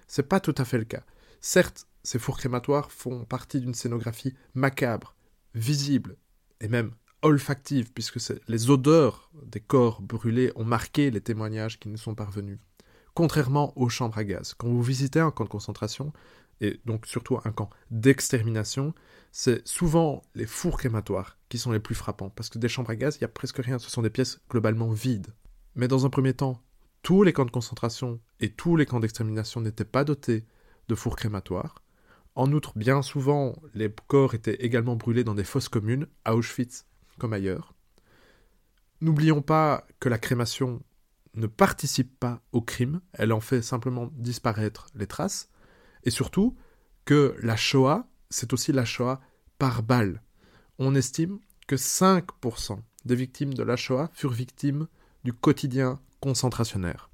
C'est 0.08 0.28
pas 0.28 0.40
tout 0.40 0.54
à 0.58 0.64
fait 0.64 0.78
le 0.78 0.84
cas. 0.84 1.04
Certes, 1.40 1.86
ces 2.02 2.18
fours 2.18 2.38
crématoires 2.38 2.90
font 2.90 3.24
partie 3.24 3.60
d'une 3.60 3.74
scénographie 3.74 4.34
macabre, 4.54 5.14
visible 5.54 6.16
et 6.60 6.68
même 6.68 6.92
olfactive, 7.22 7.92
puisque 7.92 8.18
les 8.48 8.70
odeurs 8.70 9.30
des 9.44 9.60
corps 9.60 10.00
brûlés 10.00 10.52
ont 10.56 10.64
marqué 10.64 11.10
les 11.10 11.20
témoignages 11.20 11.78
qui 11.78 11.88
nous 11.88 11.98
sont 11.98 12.14
parvenus. 12.14 12.58
Contrairement 13.14 13.76
aux 13.76 13.88
chambres 13.88 14.18
à 14.18 14.24
gaz, 14.24 14.54
quand 14.54 14.68
vous 14.68 14.82
visitez 14.82 15.20
un 15.20 15.30
camp 15.30 15.44
de 15.44 15.50
concentration, 15.50 16.12
et 16.60 16.80
donc 16.84 17.06
surtout 17.06 17.38
un 17.44 17.52
camp 17.52 17.70
d'extermination, 17.90 18.94
c'est 19.32 19.66
souvent 19.66 20.22
les 20.34 20.46
fours 20.46 20.78
crématoires 20.78 21.38
qui 21.48 21.58
sont 21.58 21.72
les 21.72 21.80
plus 21.80 21.94
frappants, 21.94 22.30
parce 22.30 22.48
que 22.48 22.58
des 22.58 22.68
chambres 22.68 22.90
à 22.90 22.96
gaz, 22.96 23.16
il 23.16 23.20
n'y 23.20 23.26
a 23.26 23.28
presque 23.28 23.58
rien, 23.58 23.78
ce 23.78 23.90
sont 23.90 24.02
des 24.02 24.10
pièces 24.10 24.40
globalement 24.50 24.90
vides. 24.90 25.34
Mais 25.74 25.88
dans 25.88 26.06
un 26.06 26.10
premier 26.10 26.34
temps, 26.34 26.62
tous 27.02 27.22
les 27.22 27.32
camps 27.32 27.44
de 27.44 27.50
concentration 27.50 28.20
et 28.40 28.50
tous 28.50 28.76
les 28.76 28.86
camps 28.86 29.00
d'extermination 29.00 29.60
n'étaient 29.60 29.84
pas 29.84 30.04
dotés 30.04 30.44
de 30.88 30.94
fours 30.94 31.16
crématoires. 31.16 31.82
En 32.34 32.52
outre, 32.52 32.72
bien 32.76 33.02
souvent, 33.02 33.56
les 33.74 33.92
corps 34.06 34.34
étaient 34.34 34.64
également 34.64 34.96
brûlés 34.96 35.24
dans 35.24 35.34
des 35.34 35.44
fosses 35.44 35.68
communes, 35.68 36.06
à 36.24 36.36
Auschwitz 36.36 36.86
comme 37.18 37.32
ailleurs. 37.32 37.74
N'oublions 39.00 39.42
pas 39.42 39.86
que 39.98 40.08
la 40.08 40.18
crémation 40.18 40.82
ne 41.34 41.46
participe 41.46 42.18
pas 42.18 42.42
au 42.52 42.60
crime, 42.60 43.00
elle 43.12 43.32
en 43.32 43.40
fait 43.40 43.62
simplement 43.62 44.10
disparaître 44.14 44.88
les 44.94 45.06
traces, 45.06 45.49
et 46.04 46.10
surtout 46.10 46.56
que 47.04 47.36
la 47.42 47.56
Shoah, 47.56 48.08
c'est 48.30 48.52
aussi 48.52 48.72
la 48.72 48.84
Shoah 48.84 49.20
par 49.58 49.82
balle. 49.82 50.22
On 50.78 50.94
estime 50.94 51.38
que 51.66 51.76
5% 51.76 52.78
des 53.04 53.14
victimes 53.14 53.54
de 53.54 53.62
la 53.62 53.76
Shoah 53.76 54.10
furent 54.12 54.32
victimes 54.32 54.86
du 55.24 55.32
quotidien 55.32 56.00
concentrationnaire. 56.20 57.10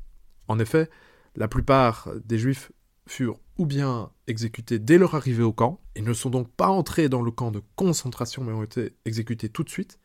En 0.48 0.58
effet, 0.58 0.90
la 1.34 1.48
plupart 1.48 2.08
des 2.24 2.38
juifs 2.38 2.72
furent 3.06 3.38
ou 3.58 3.66
bien 3.66 4.10
exécutés 4.26 4.78
dès 4.78 4.98
leur 4.98 5.14
arrivée 5.14 5.42
au 5.42 5.52
camp, 5.52 5.80
ils 5.94 6.04
ne 6.04 6.12
sont 6.12 6.30
donc 6.30 6.50
pas 6.50 6.68
entrés 6.68 7.08
dans 7.08 7.22
le 7.22 7.30
camp 7.30 7.50
de 7.50 7.62
concentration 7.76 8.44
mais 8.44 8.52
ont 8.52 8.62
été 8.62 8.96
exécutés 9.04 9.48
tout 9.48 9.64
de 9.64 9.70
suite. 9.70 9.98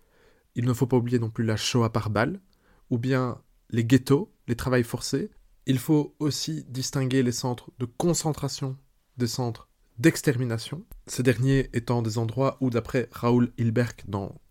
Il 0.55 0.65
ne 0.65 0.73
faut 0.73 0.87
pas 0.87 0.97
oublier 0.97 1.19
non 1.19 1.29
plus 1.29 1.45
la 1.45 1.57
Shoah 1.57 1.91
par 1.91 2.09
balle, 2.09 2.41
ou 2.89 2.97
bien 2.97 3.41
les 3.69 3.85
ghettos, 3.85 4.33
les 4.47 4.55
travails 4.55 4.83
forcés. 4.83 5.31
Il 5.67 5.77
faut 5.77 6.15
aussi 6.19 6.65
distinguer 6.69 7.21
les 7.21 7.31
centres 7.31 7.71
de 7.77 7.85
concentration 7.85 8.77
des 9.17 9.27
centres 9.27 9.69
d'extermination, 9.99 10.83
ces 11.05 11.21
derniers 11.21 11.69
étant 11.73 12.01
des 12.01 12.17
endroits 12.17 12.57
où, 12.61 12.71
d'après 12.71 13.07
Raoul 13.11 13.51
Hilberg, 13.59 14.01
dans 14.07 14.41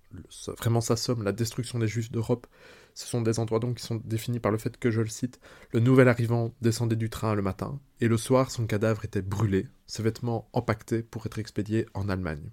vraiment 0.58 0.80
sa 0.80 0.96
somme, 0.96 1.22
La 1.22 1.32
destruction 1.32 1.78
des 1.78 1.88
Juifs 1.88 2.12
d'Europe, 2.12 2.46
ce 2.94 3.06
sont 3.06 3.22
des 3.22 3.38
endroits 3.38 3.58
donc 3.58 3.78
qui 3.78 3.84
sont 3.84 4.00
définis 4.04 4.40
par 4.40 4.52
le 4.52 4.58
fait 4.58 4.76
que, 4.76 4.90
je 4.90 5.00
le 5.00 5.08
cite, 5.08 5.40
le 5.72 5.80
nouvel 5.80 6.08
arrivant 6.08 6.54
descendait 6.60 6.96
du 6.96 7.10
train 7.10 7.34
le 7.34 7.42
matin, 7.42 7.80
et 8.00 8.08
le 8.08 8.16
soir 8.16 8.50
son 8.50 8.66
cadavre 8.66 9.04
était 9.04 9.22
brûlé, 9.22 9.66
ses 9.86 10.02
vêtements 10.02 10.48
empaquetés 10.52 11.02
pour 11.02 11.26
être 11.26 11.38
expédiés 11.38 11.86
en 11.94 12.08
Allemagne. 12.08 12.50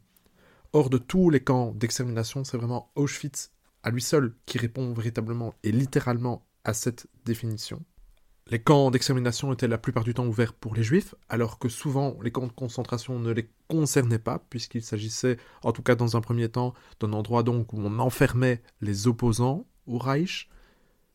Hors 0.74 0.90
de 0.90 0.98
tous 0.98 1.30
les 1.30 1.44
camps 1.44 1.74
d'extermination, 1.74 2.44
c'est 2.44 2.58
vraiment 2.58 2.92
Auschwitz 2.96 3.52
à 3.84 3.92
lui 3.92 4.02
seul 4.02 4.36
qui 4.46 4.58
répond 4.58 4.94
véritablement 4.94 5.54
et 5.64 5.72
littéralement 5.72 6.46
à 6.64 6.74
cette 6.74 7.08
définition. 7.26 7.84
Les 8.50 8.60
camps 8.60 8.92
d'extermination 8.92 9.52
étaient 9.52 9.68
la 9.68 9.78
plupart 9.78 10.06
du 10.06 10.14
temps 10.14 10.26
ouverts 10.26 10.54
pour 10.54 10.74
les 10.74 10.84
juifs, 10.84 11.16
alors 11.28 11.60
que 11.60 11.68
souvent 11.68 12.18
les 12.24 12.32
camps 12.32 12.48
de 12.48 12.54
concentration 12.54 13.20
ne 13.20 13.32
les 13.32 13.50
concernaient 13.68 14.20
pas, 14.20 14.40
puisqu'il 14.50 14.84
s'agissait, 14.84 15.36
en 15.64 15.74
tout 15.74 15.82
cas 15.82 15.96
dans 15.96 16.16
un 16.16 16.22
premier 16.22 16.48
temps, 16.48 16.74
d'un 17.02 17.12
endroit 17.12 17.44
donc 17.44 17.74
où 17.74 17.78
on 17.78 18.00
enfermait 18.00 18.62
les 18.80 19.08
opposants 19.08 19.68
au 19.86 19.98
Reich. 19.98 20.50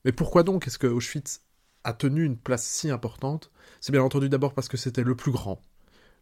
Mais 0.05 0.13
pourquoi 0.13 0.43
donc 0.43 0.67
est-ce 0.67 0.79
que 0.79 0.87
Auschwitz 0.87 1.41
a 1.85 1.95
tenu 1.95 2.23
une 2.23 2.37
place 2.37 2.67
si 2.67 2.91
importante? 2.91 3.51
C'est 3.81 3.93
bien 3.93 4.03
entendu 4.03 4.29
d'abord 4.29 4.53
parce 4.53 4.69
que 4.69 4.77
c'était 4.77 5.03
le 5.03 5.15
plus 5.15 5.33
grand, 5.33 5.63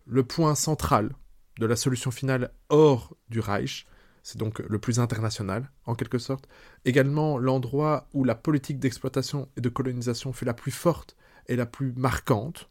le 0.06 0.22
point 0.22 0.54
central 0.54 1.10
de 1.58 1.66
la 1.66 1.74
solution 1.74 2.12
finale 2.12 2.52
hors 2.68 3.16
du 3.28 3.40
Reich, 3.40 3.84
c'est 4.22 4.38
donc 4.38 4.58
le 4.58 4.78
plus 4.78 5.00
international, 5.00 5.70
en 5.86 5.94
quelque 5.94 6.18
sorte. 6.18 6.48
Également 6.84 7.38
l'endroit 7.38 8.08
où 8.12 8.24
la 8.24 8.34
politique 8.34 8.78
d'exploitation 8.78 9.48
et 9.56 9.60
de 9.60 9.68
colonisation 9.68 10.32
fut 10.32 10.44
la 10.44 10.54
plus 10.54 10.72
forte 10.72 11.16
et 11.46 11.56
la 11.56 11.66
plus 11.66 11.92
marquante. 11.92 12.70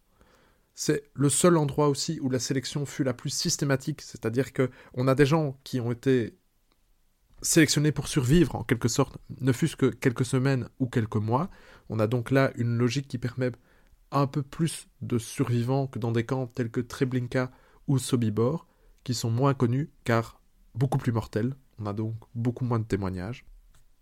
C'est 0.75 1.03
le 1.13 1.29
seul 1.29 1.57
endroit 1.57 1.89
aussi 1.89 2.19
où 2.21 2.29
la 2.29 2.39
sélection 2.39 2.85
fut 2.85 3.03
la 3.03 3.13
plus 3.13 3.31
systématique, 3.31 4.01
c'est-à-dire 4.01 4.53
que 4.53 4.69
on 4.93 5.07
a 5.07 5.15
des 5.15 5.25
gens 5.25 5.59
qui 5.63 5.81
ont 5.81 5.91
été 5.91 6.37
sélectionnés 7.41 7.91
pour 7.91 8.07
survivre, 8.07 8.55
en 8.55 8.63
quelque 8.63 8.87
sorte, 8.87 9.17
ne 9.41 9.51
fût-ce 9.51 9.75
que 9.75 9.87
quelques 9.87 10.25
semaines 10.25 10.69
ou 10.79 10.87
quelques 10.87 11.15
mois. 11.15 11.49
On 11.89 11.99
a 11.99 12.07
donc 12.07 12.31
là 12.31 12.51
une 12.55 12.77
logique 12.77 13.07
qui 13.07 13.17
permet 13.17 13.51
un 14.11 14.27
peu 14.27 14.41
plus 14.41 14.87
de 15.01 15.17
survivants 15.17 15.87
que 15.87 15.99
dans 15.99 16.11
des 16.11 16.25
camps 16.25 16.47
tels 16.47 16.71
que 16.71 16.81
Treblinka 16.81 17.51
ou 17.87 17.97
Sobibor, 17.97 18.67
qui 19.03 19.13
sont 19.13 19.29
moins 19.29 19.53
connus 19.53 19.89
car 20.03 20.38
beaucoup 20.79 20.97
plus 20.97 21.11
mortel. 21.11 21.53
On 21.77 21.85
a 21.85 21.93
donc 21.93 22.15
beaucoup 22.33 22.65
moins 22.65 22.79
de 22.79 22.85
témoignages. 22.85 23.45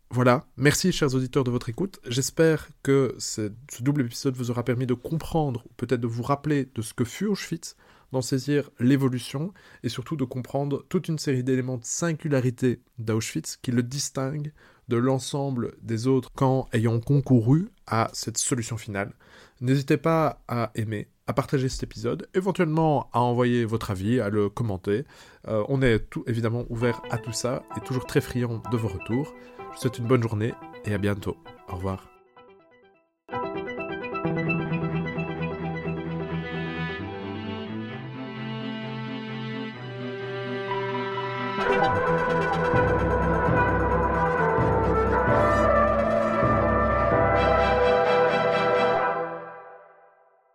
Voilà, 0.10 0.48
merci 0.56 0.94
chers 0.94 1.16
auditeurs 1.16 1.44
de 1.44 1.52
votre 1.52 1.68
écoute. 1.68 2.00
J'espère 2.08 2.70
que 2.82 3.14
ce, 3.18 3.52
double 3.82 4.06
épisode 4.06 4.38
vous 4.38 4.52
aura 4.52 4.64
permis 4.64 4.86
de 4.86 4.94
comprendre, 4.94 5.66
peut-être 5.76 6.00
de 6.00 6.08
vous 6.08 6.24
rappeler 6.24 6.70
de 6.74 6.82
ce 6.82 6.94
que 6.94 7.04
fut 7.04 7.26
Auschwitz, 7.26 7.76
d'en 8.14 8.22
saisir 8.22 8.70
l'évolution, 8.80 9.54
et 9.84 9.90
surtout 9.90 10.16
de 10.16 10.24
comprendre 10.24 10.86
toute 10.88 11.10
une 11.10 11.20
série 11.20 11.44
d'éléments 11.44 11.78
de 11.78 11.84
singularité 11.84 12.80
d'Auschwitz 13.00 13.58
qui 13.58 13.72
le 13.72 13.84
distinguent 13.84 14.54
de 14.88 14.96
l'ensemble 14.96 15.76
des 15.82 16.08
autres 16.08 16.32
camps 16.32 16.70
ayant 16.72 17.02
concouru 17.02 17.68
à 17.86 18.10
cette 18.14 18.38
solution 18.38 18.78
finale. 18.78 19.14
N'hésitez 19.60 19.98
pas 19.98 20.42
à 20.48 20.72
aimer, 20.76 21.10
à 21.28 21.34
partager 21.34 21.70
cet 21.70 21.84
épisode, 21.84 22.28
éventuellement 22.34 23.10
à 23.14 23.20
envoyer 23.20 23.66
votre 23.66 23.92
avis, 23.92 24.20
à 24.20 24.30
le 24.30 24.50
commenter. 24.50 25.04
Euh, 25.48 25.64
on 25.68 25.82
est 25.82 26.00
tout 26.10 26.24
évidemment 26.28 26.66
ouvert 26.70 27.02
à 27.12 27.18
tout 27.18 27.34
ça 27.34 27.64
et 27.76 27.82
toujours 27.82 28.06
très 28.06 28.22
friand 28.22 28.62
de 28.72 28.78
vos 28.78 28.88
retours. 28.88 29.34
Je 29.60 29.76
vous 29.76 29.82
souhaite 29.82 30.00
une 30.00 30.08
bonne 30.08 30.24
journée 30.24 30.54
et 30.86 30.94
à 30.94 30.98
bientôt. 30.98 31.38
Au 31.70 31.76
revoir. 31.76 32.17